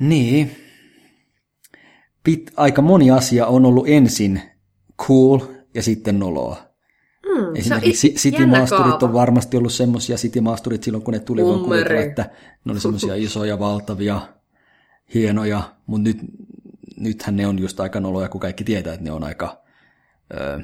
[0.00, 0.56] Niin.
[2.24, 4.42] Pit, aika moni asia on ollut ensin
[4.98, 5.40] cool
[5.74, 6.56] ja sitten noloa.
[7.26, 12.30] Mm, Esimerkiksi City-maasturit on varmasti ollut semmoisia City-maasturit silloin, kun ne tuli, voin kuvitella, että
[12.64, 14.20] ne oli semmoisia isoja, valtavia,
[15.14, 16.18] hienoja, mutta nyt
[17.04, 19.62] nythän ne on just aika noloja, kun kaikki tietää, että ne on aika,
[20.34, 20.58] öö,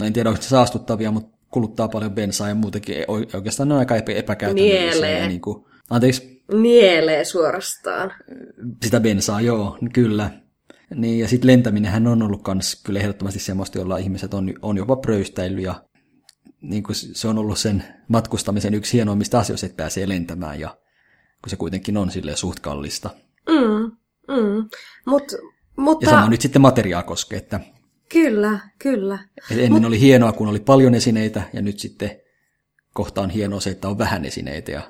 [0.00, 2.96] no en tiedä, onko se saastuttavia, mutta kuluttaa paljon bensaa ja muutenkin.
[3.08, 5.28] Oikeastaan ne on aika epäkäytännöllisiä.
[5.28, 6.44] Niin kuin, anteeksi?
[6.52, 8.12] Nielee suorastaan.
[8.82, 10.30] Sitä bensaa, joo, kyllä.
[10.94, 14.96] Niin, ja sitten lentäminenhän on ollut myös kyllä ehdottomasti semmoista, jolla ihmiset on, on jopa
[14.96, 15.84] pröystäillyt ja
[16.60, 20.68] niin kuin se on ollut sen matkustamisen yksi hienoimmista asioista, että pääsee lentämään ja
[21.42, 23.10] kun se kuitenkin on sille suht kallista.
[23.48, 23.96] Mm,
[24.34, 24.68] mm.
[25.06, 25.22] Mut
[25.78, 26.06] mutta...
[26.06, 27.60] Ja sama nyt sitten materiaa koskee, että...
[28.12, 29.18] Kyllä, kyllä.
[29.50, 29.84] Et ennen Mut...
[29.84, 32.10] oli hienoa, kun oli paljon esineitä, ja nyt sitten
[32.94, 34.70] kohta on hienoa se, että on vähän esineitä.
[34.70, 34.82] Ja...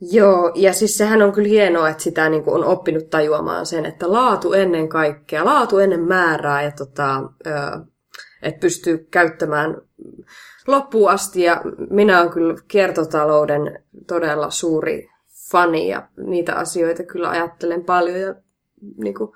[0.00, 4.12] Joo, ja siis sehän on kyllä hienoa, että sitä niin on oppinut tajuamaan sen, että
[4.12, 7.22] laatu ennen kaikkea, laatu ennen määrää, ja tota,
[8.42, 9.76] että pystyy käyttämään
[10.66, 11.42] loppuun asti.
[11.42, 15.08] Ja minä olen kyllä kiertotalouden todella suuri
[15.50, 18.34] fani, ja niitä asioita kyllä ajattelen paljon, ja
[18.96, 19.30] niin kuin,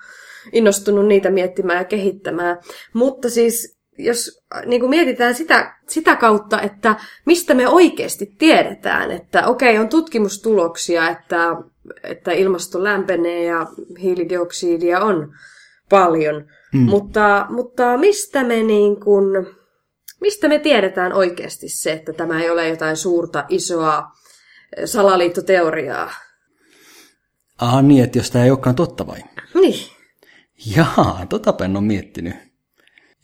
[0.53, 2.59] innostunut niitä miettimään ja kehittämään.
[2.93, 9.47] Mutta siis jos niin kuin mietitään sitä, sitä kautta, että mistä me oikeasti tiedetään, että
[9.47, 11.57] okei, okay, on tutkimustuloksia, että,
[12.03, 13.67] että ilmasto lämpenee ja
[14.03, 15.35] hiilidioksidia on
[15.91, 16.83] paljon, hmm.
[16.83, 19.47] mutta, mutta mistä me niin kuin,
[20.21, 24.03] mistä me tiedetään oikeasti se, että tämä ei ole jotain suurta, isoa
[24.85, 26.11] salaliittoteoriaa?
[27.59, 29.19] Aha, niin, että jos tämä ei olekaan totta vai?
[29.55, 30.00] Niin.
[30.77, 32.35] Jaa, tota en ole miettinyt.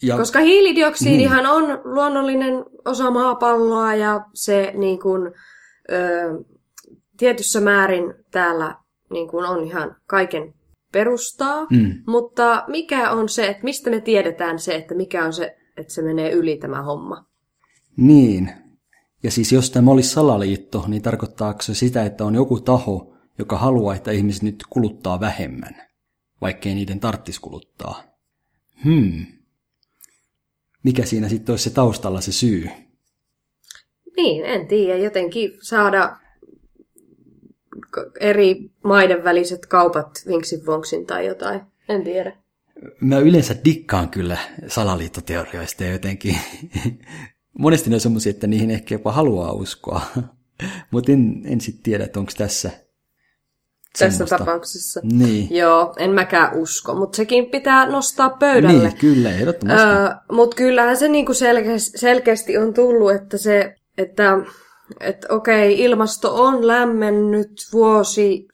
[0.02, 0.16] Ja...
[0.16, 1.46] Koska hiilidioksidihan niin.
[1.46, 5.32] on luonnollinen osa maapalloa ja se niin kuin,
[5.92, 6.44] ö,
[7.16, 8.74] tietyssä määrin täällä
[9.10, 10.54] niin kuin on ihan kaiken
[10.92, 11.92] perustaa, mm.
[12.06, 16.02] mutta mikä on se, että mistä me tiedetään se, että mikä on se, että se
[16.02, 17.24] menee yli tämä homma?
[17.96, 18.50] Niin,
[19.22, 23.58] ja siis jos tämä olisi salaliitto, niin tarkoittaako se sitä, että on joku taho, joka
[23.58, 25.85] haluaa, että ihmiset nyt kuluttaa vähemmän?
[26.40, 28.02] Vaikkei niiden tarttis kuluttaa.
[28.84, 29.26] Hmm.
[30.82, 32.68] Mikä siinä sitten olisi se taustalla se syy?
[34.16, 34.98] Niin, en tiedä.
[34.98, 36.16] Jotenkin saada
[38.20, 41.60] eri maiden väliset kaupat vinksin vonksin tai jotain.
[41.88, 42.36] En tiedä.
[43.00, 46.38] Mä yleensä dikkaan kyllä salaliittoteorioista jotenkin
[47.58, 50.00] monesti ne on semmoisia, että niihin ehkä jopa haluaa uskoa.
[50.90, 52.70] Mutta en, en sitten tiedä, että onko tässä
[53.98, 54.38] tässä semmoista.
[54.38, 55.00] tapauksessa.
[55.04, 55.56] Niin.
[55.56, 58.88] Joo, en mäkään usko, mutta sekin pitää nostaa pöydälle.
[58.88, 59.86] Niin, kyllä, ehdottomasti.
[59.86, 64.38] Öö, mutta kyllähän se niinku selkeästi, selkeästi on tullut, että se, että
[65.00, 68.48] että okei, ilmasto on lämmennyt vuosi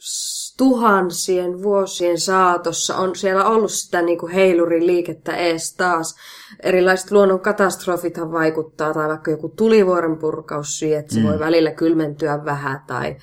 [0.59, 2.97] tuhansien vuosien saatossa.
[2.97, 6.17] On siellä ollut sitä niin kuin heiluriliikettä ees taas.
[6.63, 11.27] Erilaiset luonnon katastrofithan vaikuttaa, tai vaikka joku tulivuoren purkaus siihen, että se mm.
[11.27, 13.17] voi välillä kylmentyä vähän, tai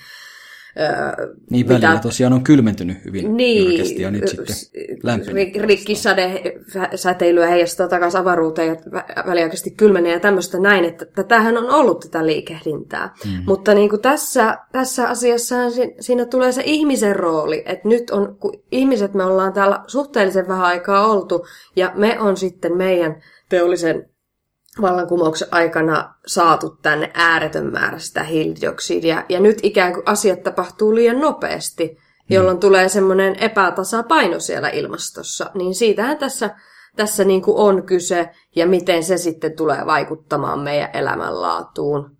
[1.50, 4.56] niin välillä mitä, tosiaan on kylmentynyt hyvin niin, jyrkästi ja nyt sitten
[5.04, 5.56] lämpennyt.
[5.56, 6.42] Rikkisade,
[6.96, 8.76] säteilyä heijastaa takaisin avaruuteen ja
[9.26, 13.14] väliaikaisesti kylmenee ja tämmöistä näin, että tätähän on ollut tätä liikehdintää.
[13.26, 13.44] Mm.
[13.46, 15.56] Mutta niin kuin tässä, tässä asiassa
[16.00, 20.66] siinä tulee se ihmisen rooli, että nyt on, kun ihmiset me ollaan täällä suhteellisen vähän
[20.66, 24.09] aikaa oltu ja me on sitten meidän teollisen
[24.82, 29.26] vallankumouksen aikana saatu tänne ääretön määrä sitä hiilidioksidia.
[29.30, 31.98] Ja nyt ikään kuin asiat tapahtuu liian nopeasti,
[32.30, 32.62] jolloin mm.
[32.62, 35.52] tulee semmoinen epätasapaino siellä ilmastossa.
[35.54, 36.56] Niin siitähän tässä,
[36.96, 42.18] tässä niin kuin on kyse ja miten se sitten tulee vaikuttamaan meidän elämänlaatuun.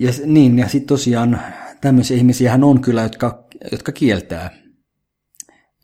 [0.00, 1.40] Ja, niin, ja sitten tosiaan
[1.80, 4.50] tämmöisiä ihmisiä on kyllä, jotka, jotka kieltää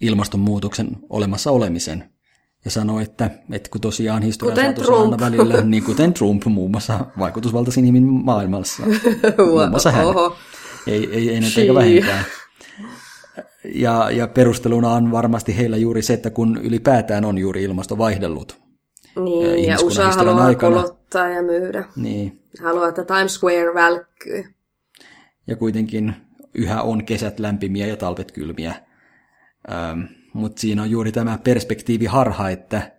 [0.01, 2.12] ilmastonmuutoksen olemassa olemisen
[2.65, 7.07] ja sanoi, että, että kun tosiaan historian saatossa aina välillä, niin kuten Trump muun muassa
[7.19, 8.83] vaikutusvaltaisin ihminen maailmassa,
[9.47, 10.37] muun muassa hän, Oho.
[10.87, 12.25] ei, ei, ei näitä eikä vähintään.
[13.75, 18.63] Ja, ja perusteluna on varmasti heillä juuri se, että kun ylipäätään on juuri ilmasto vaihdellut.
[19.25, 21.85] Niin, ja USA haluaa aikana, kuluttaa ja myydä.
[21.97, 22.43] Niin.
[22.63, 24.45] Haluaa, että Times Square välkkyy.
[25.47, 26.15] Ja kuitenkin
[26.55, 28.75] yhä on kesät lämpimiä ja talvet kylmiä.
[29.71, 30.01] Ähm,
[30.33, 32.93] mutta siinä on juuri tämä perspektiivi harha, että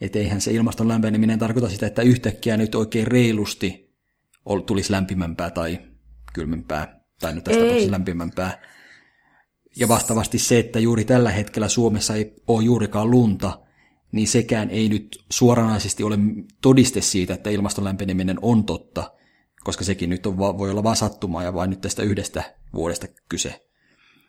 [0.00, 3.94] et eihän se ilmaston lämpeneminen tarkoita sitä, että yhtäkkiä nyt oikein reilusti
[4.66, 5.78] tulisi lämpimämpää tai
[6.32, 8.62] kylmempää, tai nyt tästä tapauksessa lämpimämpää.
[9.76, 13.60] Ja vastaavasti se, että juuri tällä hetkellä Suomessa ei ole juurikaan lunta,
[14.12, 16.18] niin sekään ei nyt suoranaisesti ole
[16.62, 19.12] todiste siitä, että ilmaston lämpeneminen on totta,
[19.64, 23.67] koska sekin nyt on, voi olla vain sattumaa ja vain nyt tästä yhdestä vuodesta kyse.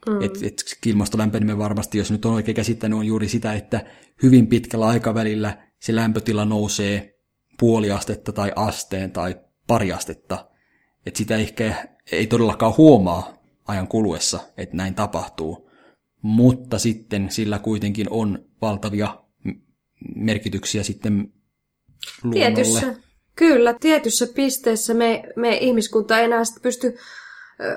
[0.07, 0.21] Mm.
[0.21, 3.85] Et, et ilmastolämpeneminen varmasti, jos nyt on oikein käsittänyt, on juuri sitä, että
[4.23, 7.19] hyvin pitkällä aikavälillä se lämpötila nousee
[7.59, 9.35] puoli astetta tai asteen tai
[9.67, 10.45] pari astetta.
[11.05, 13.33] Et sitä ehkä ei todellakaan huomaa
[13.67, 15.69] ajan kuluessa, että näin tapahtuu.
[16.21, 19.23] Mutta sitten sillä kuitenkin on valtavia
[20.15, 21.33] merkityksiä sitten
[22.23, 22.55] luonnolle.
[22.55, 22.95] Tietyssä,
[23.35, 26.97] kyllä, tietyssä pisteessä me, me ihmiskunta ei enää pysty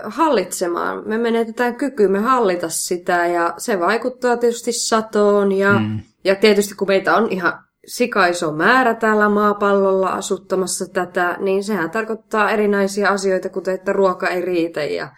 [0.04, 1.02] hallitsemaan.
[1.08, 6.00] Me menetetään kykymme hallita sitä ja se vaikuttaa tietysti satoon ja, mm.
[6.24, 7.52] ja tietysti kun meitä on ihan
[7.86, 14.40] sikaiso määrä täällä maapallolla asuttamassa tätä, niin sehän tarkoittaa erinäisiä asioita, kuten että ruoka ei
[14.40, 15.08] riitä ja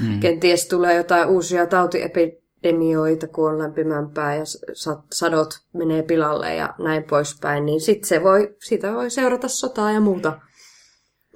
[0.00, 0.20] mm.
[0.20, 4.44] kenties tulee jotain uusia tautiepidemioita, kun on lämpimämpää ja
[5.12, 10.00] sadot menee pilalle ja näin poispäin, niin sitten se voi, siitä voi seurata sotaa ja
[10.00, 10.32] muuta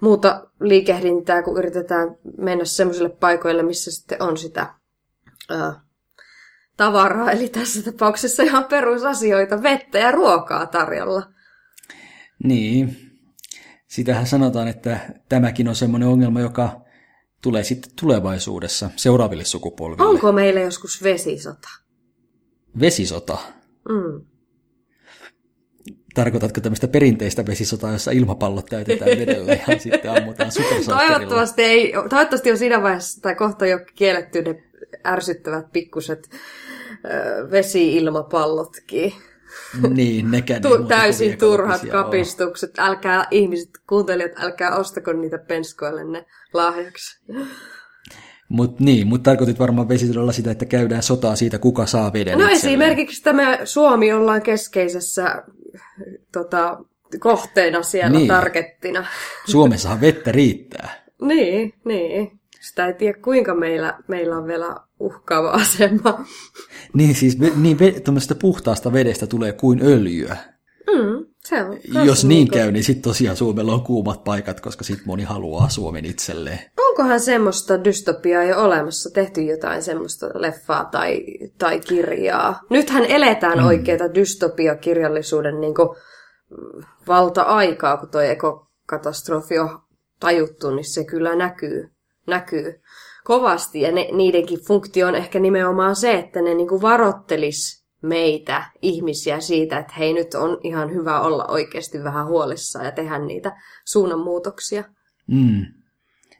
[0.01, 4.75] muuta liikehdintää, kun yritetään mennä semmoisille paikoille, missä sitten on sitä
[5.51, 5.81] ää,
[6.77, 11.23] tavaraa, eli tässä tapauksessa ihan perusasioita, vettä ja ruokaa tarjolla.
[12.45, 12.97] Niin,
[13.87, 16.81] sitähän sanotaan, että tämäkin on semmoinen ongelma, joka
[17.43, 20.09] tulee sitten tulevaisuudessa seuraaville sukupolville.
[20.09, 21.69] Onko meillä joskus vesisota?
[22.81, 23.39] Vesisota?
[23.89, 24.36] Mm.
[26.17, 30.51] Tarkoitatko tämmöistä perinteistä vesisotaa, jossa ilmapallot täytetään vedellä ja sitten ammutaan
[30.87, 34.63] Toivottavasti, ei, toivottavasti on siinä vaiheessa tai kohta jo kielletty ne
[35.07, 36.29] ärsyttävät pikkuset
[37.51, 39.13] vesi-ilmapallotkin.
[39.89, 42.79] Niin, nekään tu- Täysin turhat kapistukset.
[42.79, 42.89] Ole.
[42.89, 47.21] Älkää ihmiset, kuuntelijat, älkää ostako niitä penskoille ne lahjaksi.
[48.49, 52.45] Mut niin, mutta tarkoitit varmaan vesisodalla sitä, että käydään sotaa siitä, kuka saa veden No
[52.49, 52.57] itselleen.
[52.57, 55.43] esimerkiksi tämä Suomi ollaan keskeisessä
[56.33, 56.79] tota,
[57.21, 58.29] kohteena siellä niin.
[58.29, 59.07] tarkettina.
[59.53, 61.05] Suomessahan vettä riittää.
[61.23, 62.41] niin, niin.
[62.61, 66.27] Sitä ei tiedä, kuinka meillä, meillä on vielä uhkaava asema.
[66.97, 70.37] niin, siis niin, tuommoista puhtaasta vedestä tulee kuin öljyä.
[70.87, 71.79] Mm, se on.
[72.07, 75.69] Jos niin niin käy, niin sitten tosiaan Suomella on kuumat paikat, koska sitten moni haluaa
[75.69, 76.59] Suomen itselleen.
[76.99, 81.25] Onkohan semmoista dystopiaa jo olemassa, tehty jotain semmoista leffaa tai,
[81.59, 82.61] tai kirjaa?
[82.71, 83.67] Nythän eletään mm.
[83.67, 85.75] oikeita dystopiakirjallisuuden niin
[87.09, 89.79] valta-aikaa, kun tuo ekokatastrofi on
[90.21, 91.89] tajuttu, niin se kyllä näkyy,
[92.27, 92.81] näkyy
[93.25, 93.81] kovasti.
[93.81, 99.79] Ja ne, niidenkin funktio on ehkä nimenomaan se, että ne niin varottelis meitä, ihmisiä siitä,
[99.79, 103.57] että hei nyt on ihan hyvä olla oikeasti vähän huolissaan ja tehdä niitä
[103.87, 104.85] suunnanmuutoksia.
[105.27, 105.77] Mm.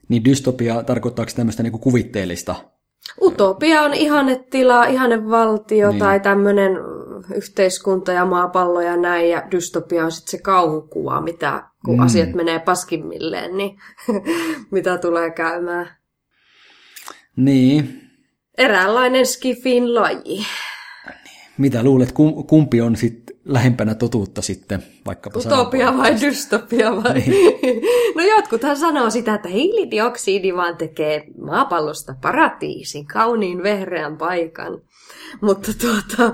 [0.09, 2.55] Niin dystopia tarkoittaako tämmöistä niinku kuvitteellista?
[3.23, 5.99] Utopia on ihannetila, ihannevaltio niin.
[5.99, 6.73] tai tämmöinen
[7.35, 12.03] yhteiskunta ja maapallo ja näin, ja dystopia on sitten se kauhukuva, mitä kun mm.
[12.03, 13.79] asiat menee paskimmilleen, niin
[14.71, 15.89] mitä tulee käymään.
[17.37, 18.01] Niin.
[18.59, 20.47] Eräänlainen skifin laji.
[21.59, 22.13] Mitä luulet,
[22.47, 27.15] kumpi on sitten lähempänä totuutta sitten, vaikkapa Utopia vai dystopia vai?
[27.15, 27.61] Niin.
[28.17, 34.83] no jotkuthan sanoo sitä, että hiilidioksidi vaan tekee maapallosta paratiisin, kauniin vehreän paikan.
[35.41, 36.33] Mutta tuota,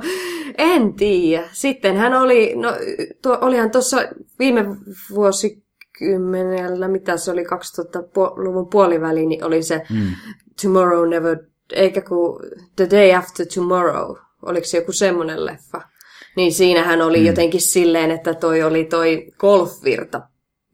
[0.58, 1.48] en tiedä.
[1.52, 2.68] Sitten hän oli, no
[3.22, 3.96] tuo, olihan tuossa
[4.38, 4.64] viime
[5.14, 10.06] vuosikymmenellä, mitä se oli 2000-luvun puoliväli, niin oli se mm.
[10.62, 11.38] Tomorrow Never,
[11.72, 12.42] eikä kuin
[12.76, 15.81] The Day After Tomorrow Oliko se joku semmoinen leffa?
[16.36, 17.26] Niin siinähän oli mm.
[17.26, 20.20] jotenkin silleen, että toi oli toi golfvirta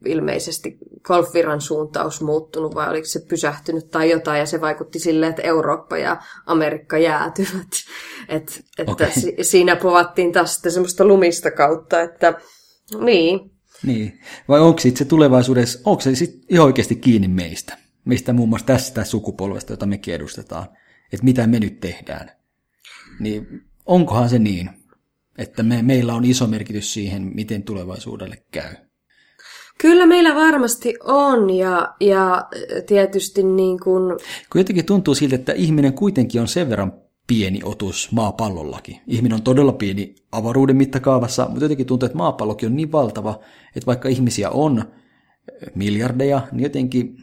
[0.05, 5.41] ilmeisesti golfviran suuntaus muuttunut vai oliko se pysähtynyt tai jotain ja se vaikutti silleen, että
[5.41, 7.67] Eurooppa ja Amerikka jäätyvät.
[8.29, 9.11] Et, että okay.
[9.11, 12.33] si- siinä povattiin taas sitten semmoista lumista kautta, että
[12.99, 13.51] niin.
[13.83, 14.19] Niin.
[14.47, 17.77] Vai onko se tulevaisuudessa, onko se sitten ihan oikeasti kiinni meistä?
[18.05, 20.65] Mistä muun muassa tästä sukupolvesta, jota mekin edustetaan,
[21.13, 22.31] että mitä me nyt tehdään.
[23.19, 24.69] Niin onkohan se niin,
[25.39, 28.75] että me, meillä on iso merkitys siihen, miten tulevaisuudelle käy?
[29.81, 32.47] Kyllä meillä varmasti on ja, ja
[32.87, 34.03] tietysti niin kuin...
[34.51, 36.93] Kun jotenkin tuntuu siltä, että ihminen kuitenkin on sen verran
[37.27, 38.97] pieni otus maapallollakin.
[39.07, 43.39] Ihminen on todella pieni avaruuden mittakaavassa, mutta jotenkin tuntuu, että maapallokin on niin valtava,
[43.75, 44.83] että vaikka ihmisiä on
[45.75, 47.15] miljardeja, niin jotenkin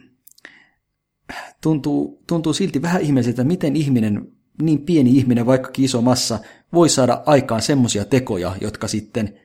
[1.61, 4.27] tuntuu, tuntuu silti vähän ihmeelliseltä, miten ihminen,
[4.61, 6.39] niin pieni ihminen, vaikkakin iso massa,
[6.73, 9.39] voi saada aikaan semmoisia tekoja, jotka sitten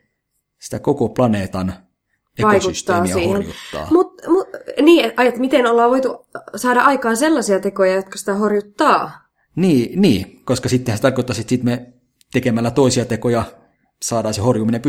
[0.60, 1.74] sitä koko planeetan
[2.42, 3.46] vaikuttaa siihen.
[3.90, 4.48] Mut, mut,
[4.82, 9.28] niin, että miten ollaan voitu saada aikaan sellaisia tekoja, jotka sitä horjuttaa?
[9.56, 11.92] Niin, niin koska sittenhän se tarkoittaa, että sit me
[12.32, 13.44] tekemällä toisia tekoja
[14.02, 14.82] saadaan se horjuminen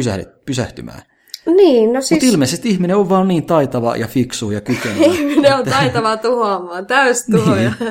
[0.45, 1.01] pysähtymään.
[1.45, 2.11] Niin, no siis...
[2.11, 5.05] Mutta ilmeisesti ihminen on vaan niin taitava ja fiksu ja kykenevä.
[5.13, 7.71] ihminen on taitava tuhoamaan, täystuhoja.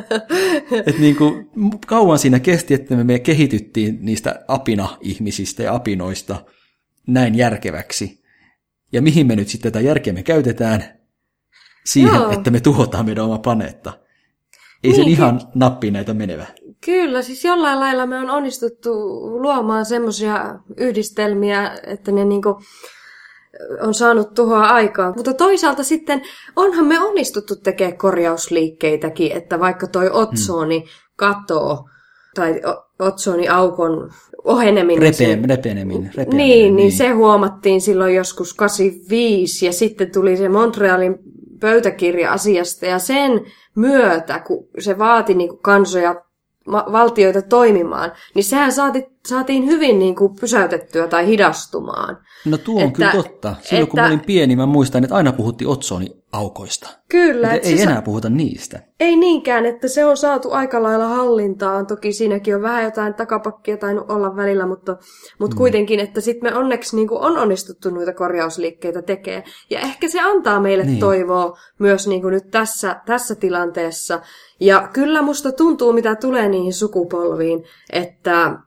[0.71, 0.85] niin.
[0.87, 1.51] Et niin kuin,
[1.87, 6.45] kauan siinä kesti, että me kehityttiin niistä apina-ihmisistä ja apinoista
[7.07, 8.23] näin järkeväksi.
[8.93, 10.85] Ja mihin me nyt sitten tätä järkeä me käytetään?
[11.87, 12.31] Siihen, Joo.
[12.31, 13.93] että me tuhotaan meidän oma planeetta.
[14.85, 16.47] Ei niin, sen ihan nappiin näitä menevä.
[16.85, 18.91] Kyllä, siis jollain lailla me on onnistuttu
[19.43, 22.61] luomaan semmoisia yhdistelmiä, että ne niinku
[23.81, 25.13] on saanut tuhoa aikaa.
[25.17, 26.23] Mutta toisaalta sitten
[26.57, 30.89] onhan me onnistuttu tekemään korjausliikkeitäkin, että vaikka toi otsooni hmm.
[31.17, 31.89] katoo,
[32.35, 32.61] tai
[32.99, 34.11] otsoni aukon
[34.45, 35.03] oheneminen.
[35.03, 36.37] Repe, repeneminen, repeneminen.
[36.37, 41.19] Niin, niin, niin, se huomattiin silloin joskus 85 ja sitten tuli se Montrealin
[41.61, 43.41] pöytäkirja asiasta ja sen
[43.75, 46.23] myötä, kun se vaati niin kuin kansoja
[46.67, 52.19] valtioita toimimaan, niin sehän saati, saatiin hyvin niin kuin pysäytettyä tai hidastumaan.
[52.45, 53.55] No tuo on että, kyllä totta.
[53.63, 56.89] Silloin että, kun mä olin pieni, mä muistan, että aina puhuttiin otsoni aukoista.
[57.09, 57.53] Kyllä.
[57.55, 58.81] Että ei enää puhuta niistä.
[59.01, 61.87] Ei niinkään, että se on saatu aika lailla hallintaan.
[61.87, 64.97] Toki siinäkin on vähän jotain takapakkia tainnut olla välillä, mutta,
[65.39, 65.59] mutta mm.
[65.59, 69.45] kuitenkin, että sitten me onneksi niin on onnistuttu noita korjausliikkeitä tekemään.
[69.71, 71.01] Ja ehkä se antaa meille niin.
[71.01, 74.21] toivoa myös niin kuin nyt tässä, tässä tilanteessa.
[74.61, 78.59] Ja kyllä musta tuntuu, mitä tulee niihin sukupolviin, että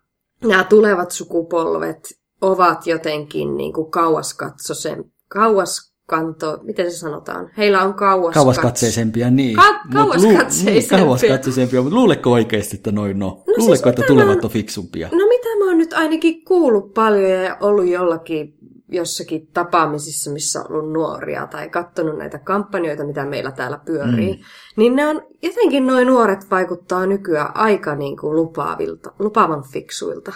[0.44, 7.50] nämä tulevat sukupolvet ovat jotenkin niin kuin kauaskatsoisen, kauas kanto, miten se sanotaan?
[7.58, 9.56] Heillä on kauas Kauaskatseisempia, niin.
[9.56, 10.74] Ka- kauaskatseisempia.
[10.74, 13.26] Niin, kauaskatseisempia, mutta luuleko oikeasti, että noin no?
[13.26, 15.10] no luuleko, siis, että tulevat on, on fiksumpia?
[15.12, 18.56] No mitä mä oon nyt ainakin kuullut paljon ja ollut jollakin
[18.89, 24.43] jossakin tapaamisissa, missä on ollut nuoria tai katsonut näitä kampanjoita, mitä meillä täällä pyörii, mm.
[24.78, 30.34] niin ne on, jotenkin noin nuoret vaikuttaa nykyään aika niin kuin lupaavilta, lupaavan fiksuilta.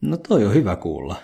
[0.00, 1.16] No toi on hyvä kuulla.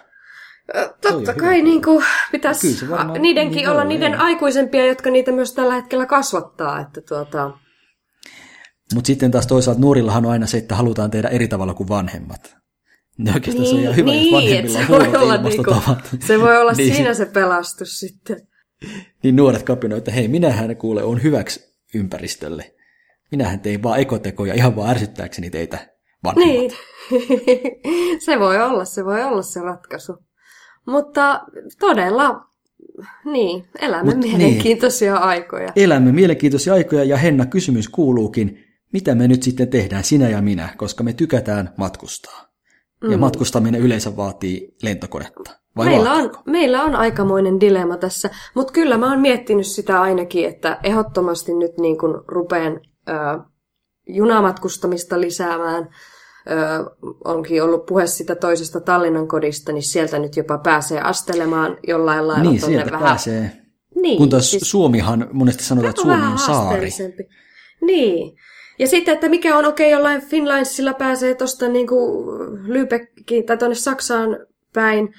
[1.00, 2.86] Totta kai niin kuin, pitäisi
[3.18, 4.22] niidenkin niin olla joo, niiden joo.
[4.22, 6.80] aikuisempia, jotka niitä myös tällä hetkellä kasvattaa.
[6.80, 7.50] Että tuota...
[8.94, 12.56] Mutta sitten taas toisaalta nuorillahan on aina se, että halutaan tehdä eri tavalla kuin vanhemmat.
[13.18, 15.74] Ne oikeastaan niin, se on ihan hyvä, niin, jos vanhemmilla on huonot olla Niinku,
[16.26, 18.36] se voi olla niin, siinä se pelastus sitten.
[19.22, 22.74] Niin nuoret kapinoivat, että hei, minähän kuule on hyväksi ympäristölle.
[23.30, 25.93] Minähän tein vaan ekotekoja ihan vaan ärsyttääkseni teitä
[26.24, 26.56] vanhemmat.
[26.56, 26.70] Niin,
[28.24, 30.16] se voi olla, se voi olla se ratkaisu.
[30.86, 31.40] Mutta
[31.80, 32.46] todella,
[33.24, 34.38] niin, elämme Mut, niin.
[34.38, 35.72] mielenkiintoisia niin, aikoja.
[35.76, 40.68] Elämme mielenkiintoisia aikoja ja Henna, kysymys kuuluukin, mitä me nyt sitten tehdään, sinä ja minä,
[40.76, 42.46] koska me tykätään matkustaa.
[43.02, 43.10] Mm.
[43.10, 45.58] Ja matkustaminen yleensä vaatii lentokonetta.
[45.76, 50.48] Vai meillä, on, meillä on aikamoinen dilemma tässä, mutta kyllä mä oon miettinyt sitä ainakin,
[50.48, 53.12] että ehdottomasti nyt niin kun rupeen ö,
[54.06, 55.88] junamatkustamista lisäämään–
[56.50, 56.84] ö,
[57.24, 62.50] onkin ollut puhe sitä toisesta Tallinnan kodista, niin sieltä nyt jopa pääsee astelemaan jollain lailla
[62.50, 63.06] Niin, sieltä vähän...
[63.06, 63.52] pääsee.
[63.94, 64.70] Niin, Kun taas siis...
[64.70, 66.88] Suomihan monesti sanotaan, että Suomi on saari.
[67.80, 68.36] Niin.
[68.78, 71.88] Ja sitten, että mikä on okei, okay, jollain Finlandsilla pääsee tuosta niin
[72.66, 74.38] Lübeckiin tai tuonne Saksaan
[74.72, 75.14] päin,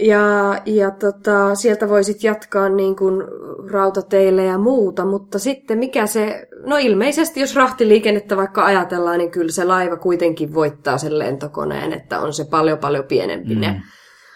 [0.00, 3.22] ja, ja tota, sieltä voisit jatkaa niin kuin
[3.70, 9.52] rautateille ja muuta, mutta sitten mikä se, no ilmeisesti jos rahtiliikennettä vaikka ajatellaan, niin kyllä
[9.52, 13.60] se laiva kuitenkin voittaa sen lentokoneen, että on se paljon paljon pienempi mm.
[13.60, 13.82] ne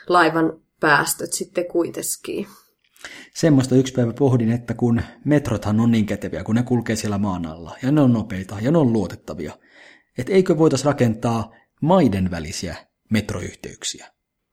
[0.09, 2.47] laivan päästöt sitten kuitenkin.
[3.35, 7.47] Semmoista yksi päivä pohdin, että kun metrothan on niin käteviä, kun ne kulkee siellä maan
[7.47, 9.53] alla, ja ne on nopeita, ja ne on luotettavia,
[10.19, 11.53] että eikö voitaisiin rakentaa
[11.83, 12.77] maiden välisiä
[13.11, 14.07] metroyhteyksiä?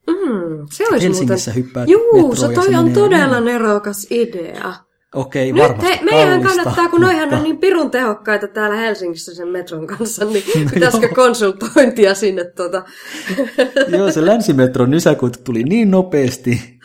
[0.08, 1.66] Mm, se olisi Helsingissä muuten...
[1.66, 4.74] hyppäät Juu, se toi on todella nerokas idea.
[5.16, 9.36] Okei, Nyt varmasti he, meidän kannattaa, kun noihan mutta- on niin pirun tehokkaita täällä Helsingissä
[9.36, 10.44] sen metron kanssa, niin
[10.74, 12.84] pitäisikö konsultointia sinne tuota...
[13.98, 16.80] Joo, se länsimetron nisäkuitu tuli niin nopeasti.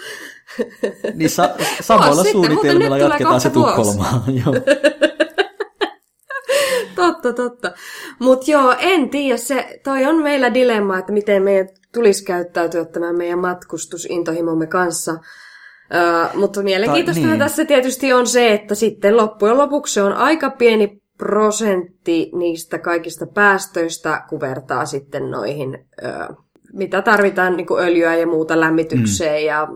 [1.15, 3.51] Niin sa- samalla suunnitelmilla nyt jatketaan se.
[3.51, 4.23] Tukholmaan.
[4.45, 4.55] Joo.
[6.95, 7.73] Totta, totta.
[8.19, 13.17] Mutta joo, en tiedä, se, toi on meillä dilemma, että miten meidän tulisi käyttäytyä tämän
[13.17, 15.17] meidän matkustusintohimomme kanssa.
[15.95, 17.39] Öö, mutta mielenkiintoista Tai- niin.
[17.39, 23.27] tässä tietysti on se, että sitten loppujen lopuksi se on aika pieni prosentti niistä kaikista
[23.27, 26.27] päästöistä, kun vertaa sitten noihin, öö,
[26.73, 29.47] mitä tarvitaan niin öljyä ja muuta lämmitykseen mm.
[29.47, 29.69] ja,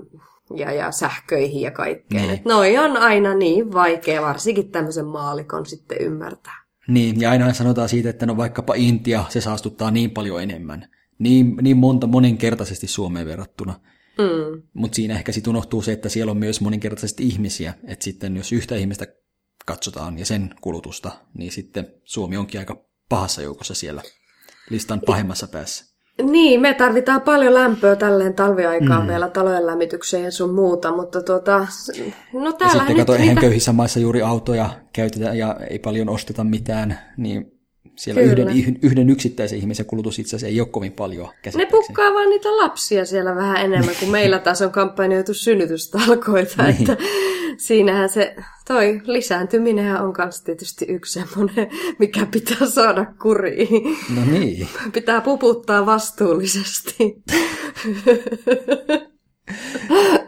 [0.57, 2.29] ja, ja sähköihin ja kaikkeen.
[2.29, 2.43] Niin.
[2.45, 6.65] Noi on aina niin vaikea, varsinkin tämmöisen maalikon sitten ymmärtää.
[6.89, 10.89] Niin, ja aina sanotaan siitä, että no vaikkapa Intia, se saastuttaa niin paljon enemmän.
[11.19, 13.81] Niin, niin monta moninkertaisesti Suomeen verrattuna.
[14.19, 14.63] Mm.
[14.73, 17.75] Mutta siinä ehkä sitten unohtuu se, että siellä on myös moninkertaisesti ihmisiä.
[17.85, 19.07] Että sitten jos yhtä ihmistä
[19.67, 24.03] katsotaan ja sen kulutusta, niin sitten Suomi onkin aika pahassa joukossa siellä
[24.71, 25.99] listan pahemmassa päässä.
[26.23, 29.09] Niin, me tarvitaan paljon lämpöä tälleen talviaikaan mm.
[29.09, 31.67] vielä talojen lämmitykseen ja sun muuta, mutta tuota,
[32.33, 33.41] no Ja täällä sitten nyt kato, eihän niitä...
[33.41, 37.58] köyhissä maissa juuri autoja käytetä ja ei paljon osteta mitään, niin
[37.99, 38.53] siellä Kyllä.
[38.53, 42.57] yhden, yhden yksittäisen ihmisen kulutus itse asiassa ei ole kovin paljon Ne pukkaa vaan niitä
[42.57, 46.77] lapsia siellä vähän enemmän, kun meillä taas on kampanjoitu synnytystalkoita, niin.
[46.81, 46.97] että
[47.59, 48.37] siinähän se,
[48.69, 51.69] toi lisääntyminen on myös tietysti yksi semmoinen,
[51.99, 53.97] mikä pitää saada kuriin.
[54.17, 54.69] No niin.
[54.93, 57.23] Pitää puputtaa vastuullisesti.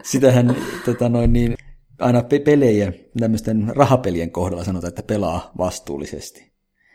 [0.03, 0.55] Sitähän
[0.85, 1.55] tota noin, niin,
[1.99, 6.50] aina pe- pelejä, tämmöisten rahapelien kohdalla sanotaan, että pelaa vastuullisesti.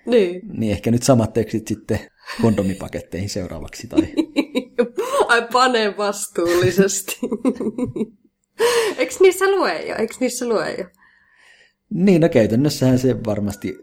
[0.07, 0.41] Niin.
[0.53, 1.99] Niin ehkä nyt samat tekstit sitten
[2.43, 3.87] kondomipaketteihin seuraavaksi.
[3.87, 4.03] Tai...
[5.29, 7.19] Ai pane vastuullisesti.
[8.99, 9.97] Eiks niissä lue jo?
[9.99, 10.85] Eiks niissä lue jo?
[11.91, 13.79] niin, no käytännössähän se varmasti,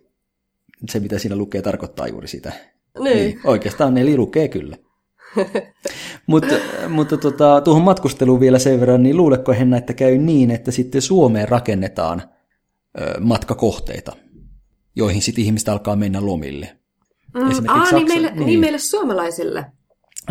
[0.90, 2.54] se mitä siinä lukee, tarkoittaa juuri sitä.
[3.00, 3.40] Niin.
[3.44, 4.78] Oikeastaan eli lukee kyllä.
[6.28, 6.46] Mut,
[6.90, 11.02] mutta tota, tuohon matkusteluun vielä sen verran, niin luuletko Henna, että käy niin, että sitten
[11.02, 12.22] Suomeen rakennetaan
[13.02, 14.16] ö, matkakohteita,
[14.96, 16.78] joihin sitten ihmiset alkaa mennä lomille.
[17.34, 18.46] Mm, Esimerkiksi aa, niin, Saksa- meille, niin.
[18.46, 18.60] niin.
[18.60, 19.66] meille suomalaisille.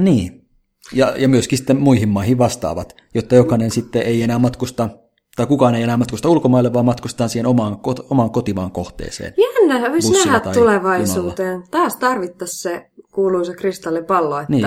[0.01, 0.47] Niin.
[0.93, 4.89] Ja, ja myöskin sitten muihin maihin vastaavat, jotta jokainen sitten ei enää matkusta,
[5.37, 9.35] tai kukaan ei enää matkusta ulkomaille, vaan matkustaa siihen omaan, kot, omaan kotimaan kohteeseen.
[9.37, 11.65] Jännä, voisi nähdä tulevaisuuteen.
[11.71, 14.67] Taas tarvittaisiin se kuuluisa kristallipallo, että Niin.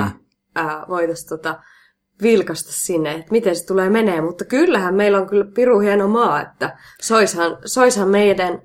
[0.89, 1.60] voitaisiin tota,
[2.22, 4.22] vilkasta sinne, että miten se tulee menee.
[4.22, 8.62] Mutta kyllähän meillä on kyllä piru hieno maa, että soishan, soishan meidän,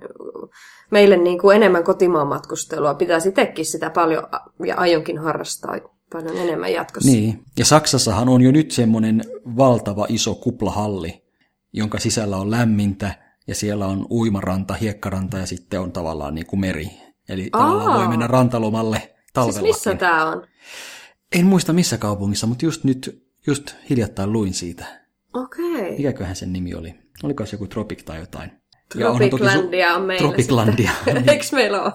[0.91, 2.95] meille niin kuin enemmän kotimaan matkustelua.
[2.95, 4.23] Pitäisi itsekin sitä paljon
[4.67, 5.79] ja aionkin harrastaa
[6.13, 7.11] paljon enemmän jatkossa.
[7.11, 7.43] Niin.
[7.59, 9.25] Ja Saksassahan on jo nyt semmoinen
[9.57, 11.25] valtava iso kuplahalli,
[11.73, 13.15] jonka sisällä on lämmintä,
[13.47, 16.91] ja siellä on uimaranta, hiekkaranta ja sitten on tavallaan niin kuin meri.
[17.29, 18.11] Eli tavallaan voi Aa.
[18.11, 19.69] mennä rantalomalle Siis talvellakin.
[19.69, 20.47] missä tämä on?
[21.35, 24.85] En muista missä kaupungissa, mutta just nyt, just hiljattain luin siitä.
[25.35, 25.97] Okei.
[25.97, 26.95] Mikäköhän sen nimi oli?
[27.23, 28.60] Oliko se joku Tropic tai jotain?
[28.99, 30.91] Tropiclandia on meillä Tropiclandia.
[31.05, 31.29] sitten.
[31.31, 31.93] Eikö meillä ole?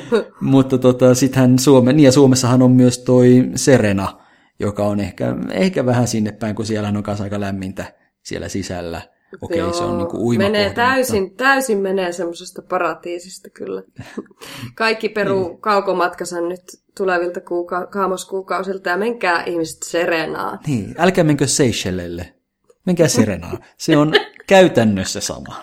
[0.40, 4.20] Mutta tota, sittenhän Suome, niin ja Suomessahan on myös toi Serena,
[4.60, 7.84] joka on ehkä, ehkä vähän sinne päin, kun siellä on kanssa aika lämmintä
[8.22, 9.02] siellä sisällä.
[9.42, 10.58] Okei, Joo, se on niinku uimakohde.
[10.58, 13.82] Menee täysin, Mutta, täysin menee semmoisesta paratiisista kyllä.
[14.74, 15.60] Kaikki peru Niin.
[15.60, 16.60] kaukomatkansa nyt
[16.96, 20.58] tulevilta kuuka- kaamoskuukausilta ja menkää ihmiset Serenaan.
[20.66, 22.34] niin, älkää menkö Seychellelle.
[22.86, 23.58] Menkää Serenaan.
[23.76, 24.12] Se on
[24.46, 25.62] käytännössä sama.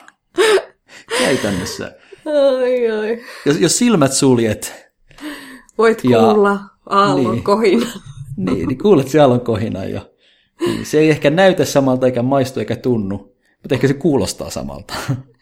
[1.19, 1.95] Käytännössä.
[2.25, 3.23] Ai, ai.
[3.45, 4.87] Jos, jos silmät suljet,
[5.77, 7.43] Voit Ja- kuulla aallon niin.
[7.43, 7.85] kohina.
[8.37, 10.01] niin, niin kuulet se aallon kohina ja
[10.59, 13.17] niin, se ei ehkä näytä samalta eikä maistu eikä tunnu,
[13.63, 14.93] mutta ehkä se kuulostaa samalta.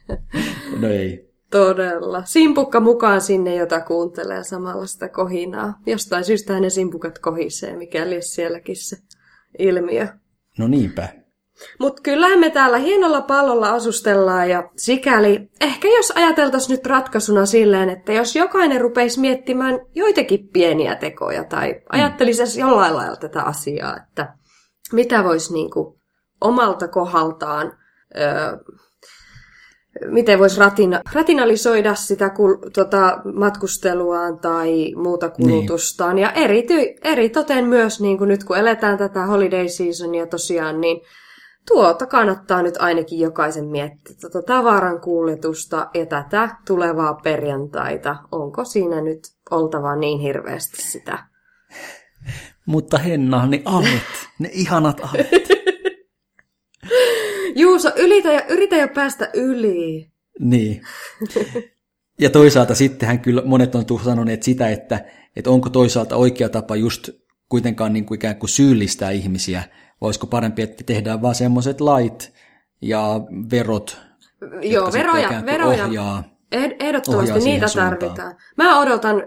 [0.81, 1.25] no ei.
[1.51, 2.21] Todella.
[2.25, 5.73] Simpukka mukaan sinne, jota kuuntelee samalla sitä kohinaa.
[5.85, 8.97] Jostain syystä ne simpukat kohisee, mikäli sielläkin se
[9.59, 10.07] ilmiö.
[10.59, 11.09] No niinpä.
[11.79, 17.89] Mutta kyllähän me täällä hienolla pallolla asustellaan ja sikäli ehkä jos ajateltaisiin nyt ratkaisuna silleen,
[17.89, 23.97] että jos jokainen rupeisi miettimään joitakin pieniä tekoja tai ajattelisi edes jollain lailla tätä asiaa,
[23.97, 24.35] että
[24.93, 25.99] mitä voisi niinku
[26.41, 27.77] omalta kohdaltaan,
[28.17, 28.57] öö,
[30.07, 36.15] miten voisi ratina, rationalisoida sitä kul, tota, matkusteluaan tai muuta kulutustaan.
[36.15, 36.23] Niin.
[36.23, 36.65] Ja eri,
[37.03, 41.01] eri toten myös, niin kuin nyt kun eletään tätä holiday seasonia tosiaan, niin
[41.67, 48.15] tuota kannattaa nyt ainakin jokaisen miettiä tätä tavaran kuljetusta ja tätä tulevaa perjantaita.
[48.31, 49.19] Onko siinä nyt
[49.51, 51.19] oltava niin hirveästi sitä
[52.65, 55.47] Mutta Henna, ne alet, ne ihanat alet.
[57.55, 60.11] Juuso, ylitä ja, yritä jo päästä yli.
[60.39, 60.81] Niin.
[62.19, 65.05] Ja toisaalta sittenhän kyllä monet on sanoneet sitä, että,
[65.35, 67.09] että onko toisaalta oikea tapa just
[67.49, 69.63] kuitenkaan niin kuin ikään kuin syyllistää ihmisiä,
[70.05, 72.33] voisiko parempi, että tehdään vaan semmoiset lait
[72.81, 74.01] ja verot,
[74.61, 75.85] Joo, veroja, veroja.
[75.85, 76.23] ohjaa.
[76.51, 78.35] Ehdottomasti ohjaa niitä siihen tarvitaan.
[78.57, 79.23] Mä odotan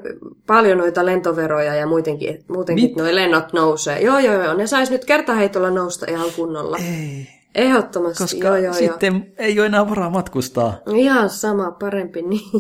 [0.47, 4.01] paljon noita lentoveroja ja muutenkin, muutenkin nuo lennot nousee.
[4.01, 4.55] Joo, joo, joo.
[4.55, 6.77] Ne sais nyt kertaheitolla nousta ihan kunnolla.
[6.77, 10.79] Ei, Ehdottomasti, koska joo, joo, sitten ei ole enää varaa matkustaa.
[10.87, 10.97] joo.
[10.97, 12.51] Ihan sama, parempi niin.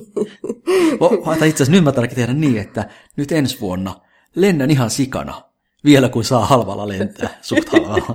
[1.35, 3.95] Itse asiassa nyt mä tarvitsen tehdä niin, että nyt ensi vuonna
[4.35, 5.43] lennän ihan sikana,
[5.85, 8.07] vielä kun saa halvalla lentää, suht halvalla.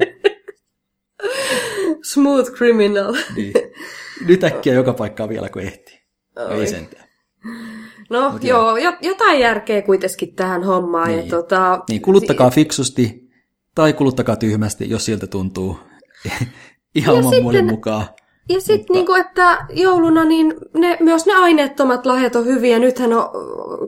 [2.14, 3.16] Smooth criminal.
[3.36, 3.54] Niin.
[4.26, 6.00] Nyt äkkiä joka paikkaan vielä kun ehtii.
[6.50, 6.60] Oi.
[6.62, 7.04] Ei sentään.
[8.10, 11.08] No Mut joo, jo, jotain järkeä kuitenkin tähän hommaan.
[11.08, 11.20] Niin.
[11.20, 13.30] Ja tota, Niin, kuluttakaa fiksusti
[13.76, 15.80] tai kuluttakaa tyhmästi, jos siltä tuntuu.
[16.96, 18.06] Ihan Ja oman sitten- mukaan.
[18.50, 22.80] Ja sitten Mutta- niinku, että jouluna niin ne, myös ne aineettomat lahjat on hyviä.
[22.80, 23.30] Nythän on,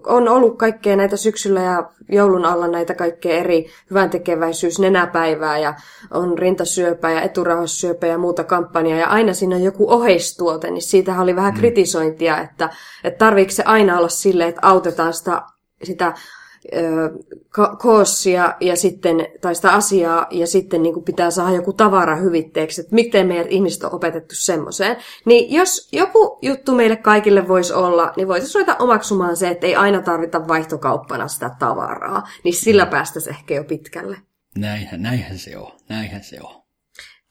[0.07, 5.73] on ollut kaikkea näitä syksyllä ja joulun alla näitä kaikkea eri hyvän tekeväisyys, nenäpäivää ja
[6.11, 8.99] on rintasyöpää ja eturauhassyöpää ja muuta kampanjaa.
[8.99, 12.69] Ja aina siinä on joku oheistuote, niin siitä oli vähän kritisointia, että,
[13.03, 15.41] että tarviiko se aina olla silleen, että autetaan sitä,
[15.83, 16.13] sitä
[17.81, 22.81] koossia ja sitten, tai sitä asiaa, ja sitten niin kuin pitää saada joku tavara hyvitteeksi,
[22.81, 24.97] että miten meidät ihmiset on opetettu semmoiseen.
[25.25, 29.75] Niin jos joku juttu meille kaikille voisi olla, niin voitaisiin ruveta omaksumaan se, että ei
[29.75, 34.17] aina tarvita vaihtokauppana sitä tavaraa, niin sillä päästäisiin ehkä jo pitkälle.
[34.57, 36.63] Näinhän, näinhän se on, näinhän se on.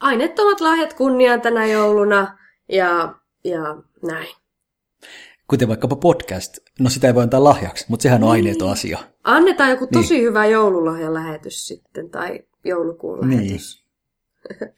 [0.00, 3.14] Aineettomat lahjat kunniaan tänä jouluna, ja,
[3.44, 4.43] ja näin.
[5.48, 6.58] Kuten vaikkapa podcast.
[6.80, 8.98] No sitä ei voi antaa lahjaksi, mutta sehän on aineeton asia.
[9.24, 13.40] Annetaan joku tosi hyvä joululahjalähetys sitten, tai joulukuun Niin.
[13.40, 13.84] lähetys.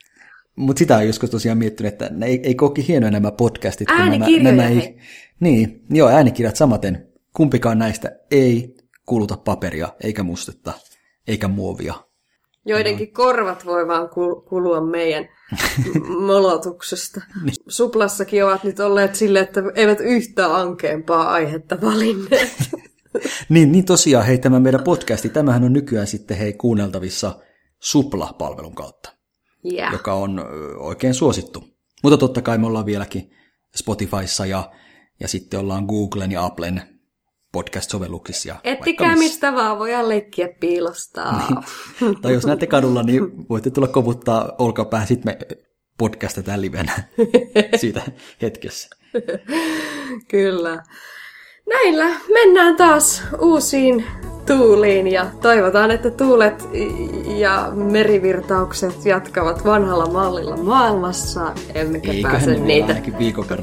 [0.56, 3.90] Mutta sitä on joskus tosiaan miettinyt, että ne ei, ei koki hienoja nämä podcastit.
[3.90, 4.98] Äänikirjoja, nämä, nämä ei,
[5.40, 7.08] Niin, joo, äänikirjat samaten.
[7.32, 10.72] Kumpikaan näistä ei kuluta paperia, eikä mustetta,
[11.28, 11.94] eikä muovia.
[12.66, 15.28] Joidenkin korvat voi vaan kul- kulua meidän
[16.26, 17.20] molotuksesta.
[17.68, 22.56] Suplassakin ovat nyt olleet sille, että eivät yhtään ankeampaa aihetta valinneet.
[23.48, 27.38] Niin, niin tosiaan, hei, tämä meidän podcasti, tämähän on nykyään sitten hei kuunneltavissa
[27.80, 29.12] Supla-palvelun kautta,
[29.72, 29.92] Yeah.
[29.92, 30.44] joka on
[30.78, 31.64] oikein suosittu.
[32.02, 33.30] Mutta totta kai me ollaan vieläkin
[33.76, 34.72] Spotifyssa ja,
[35.20, 36.82] ja sitten ollaan Googlen ja Applen
[37.56, 38.56] podcast-sovelluksissa.
[38.64, 39.24] Ettikää missä.
[39.24, 41.38] mistä vaan, voidaan leikkiä piilostaa.
[42.00, 42.20] Niin.
[42.22, 45.56] Tai jos näette kadulla, niin voitte tulla kovuttaa olkapäähän, sitten me
[45.98, 46.92] podcastetaan livenä
[47.80, 48.02] siitä
[48.42, 48.88] hetkessä.
[50.28, 50.82] Kyllä.
[51.68, 54.04] Näillä mennään taas uusiin
[54.46, 56.68] tuuliin ja toivotaan, että tuulet
[57.26, 62.96] ja merivirtaukset jatkavat vanhalla mallilla maailmassa, emmekä Eiköhän pääse niitä,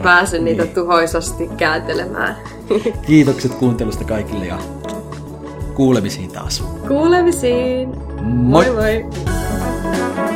[0.03, 0.75] pääse niitä Niin.
[0.75, 2.37] tuhoisasti kääntelemään.
[3.07, 4.57] Kiitokset kuuntelusta kaikille ja
[5.73, 6.63] kuulemisiin taas.
[6.87, 7.89] Kuulemisiin!
[8.21, 8.65] Moi!
[8.65, 9.03] moi!
[9.03, 10.32] moi.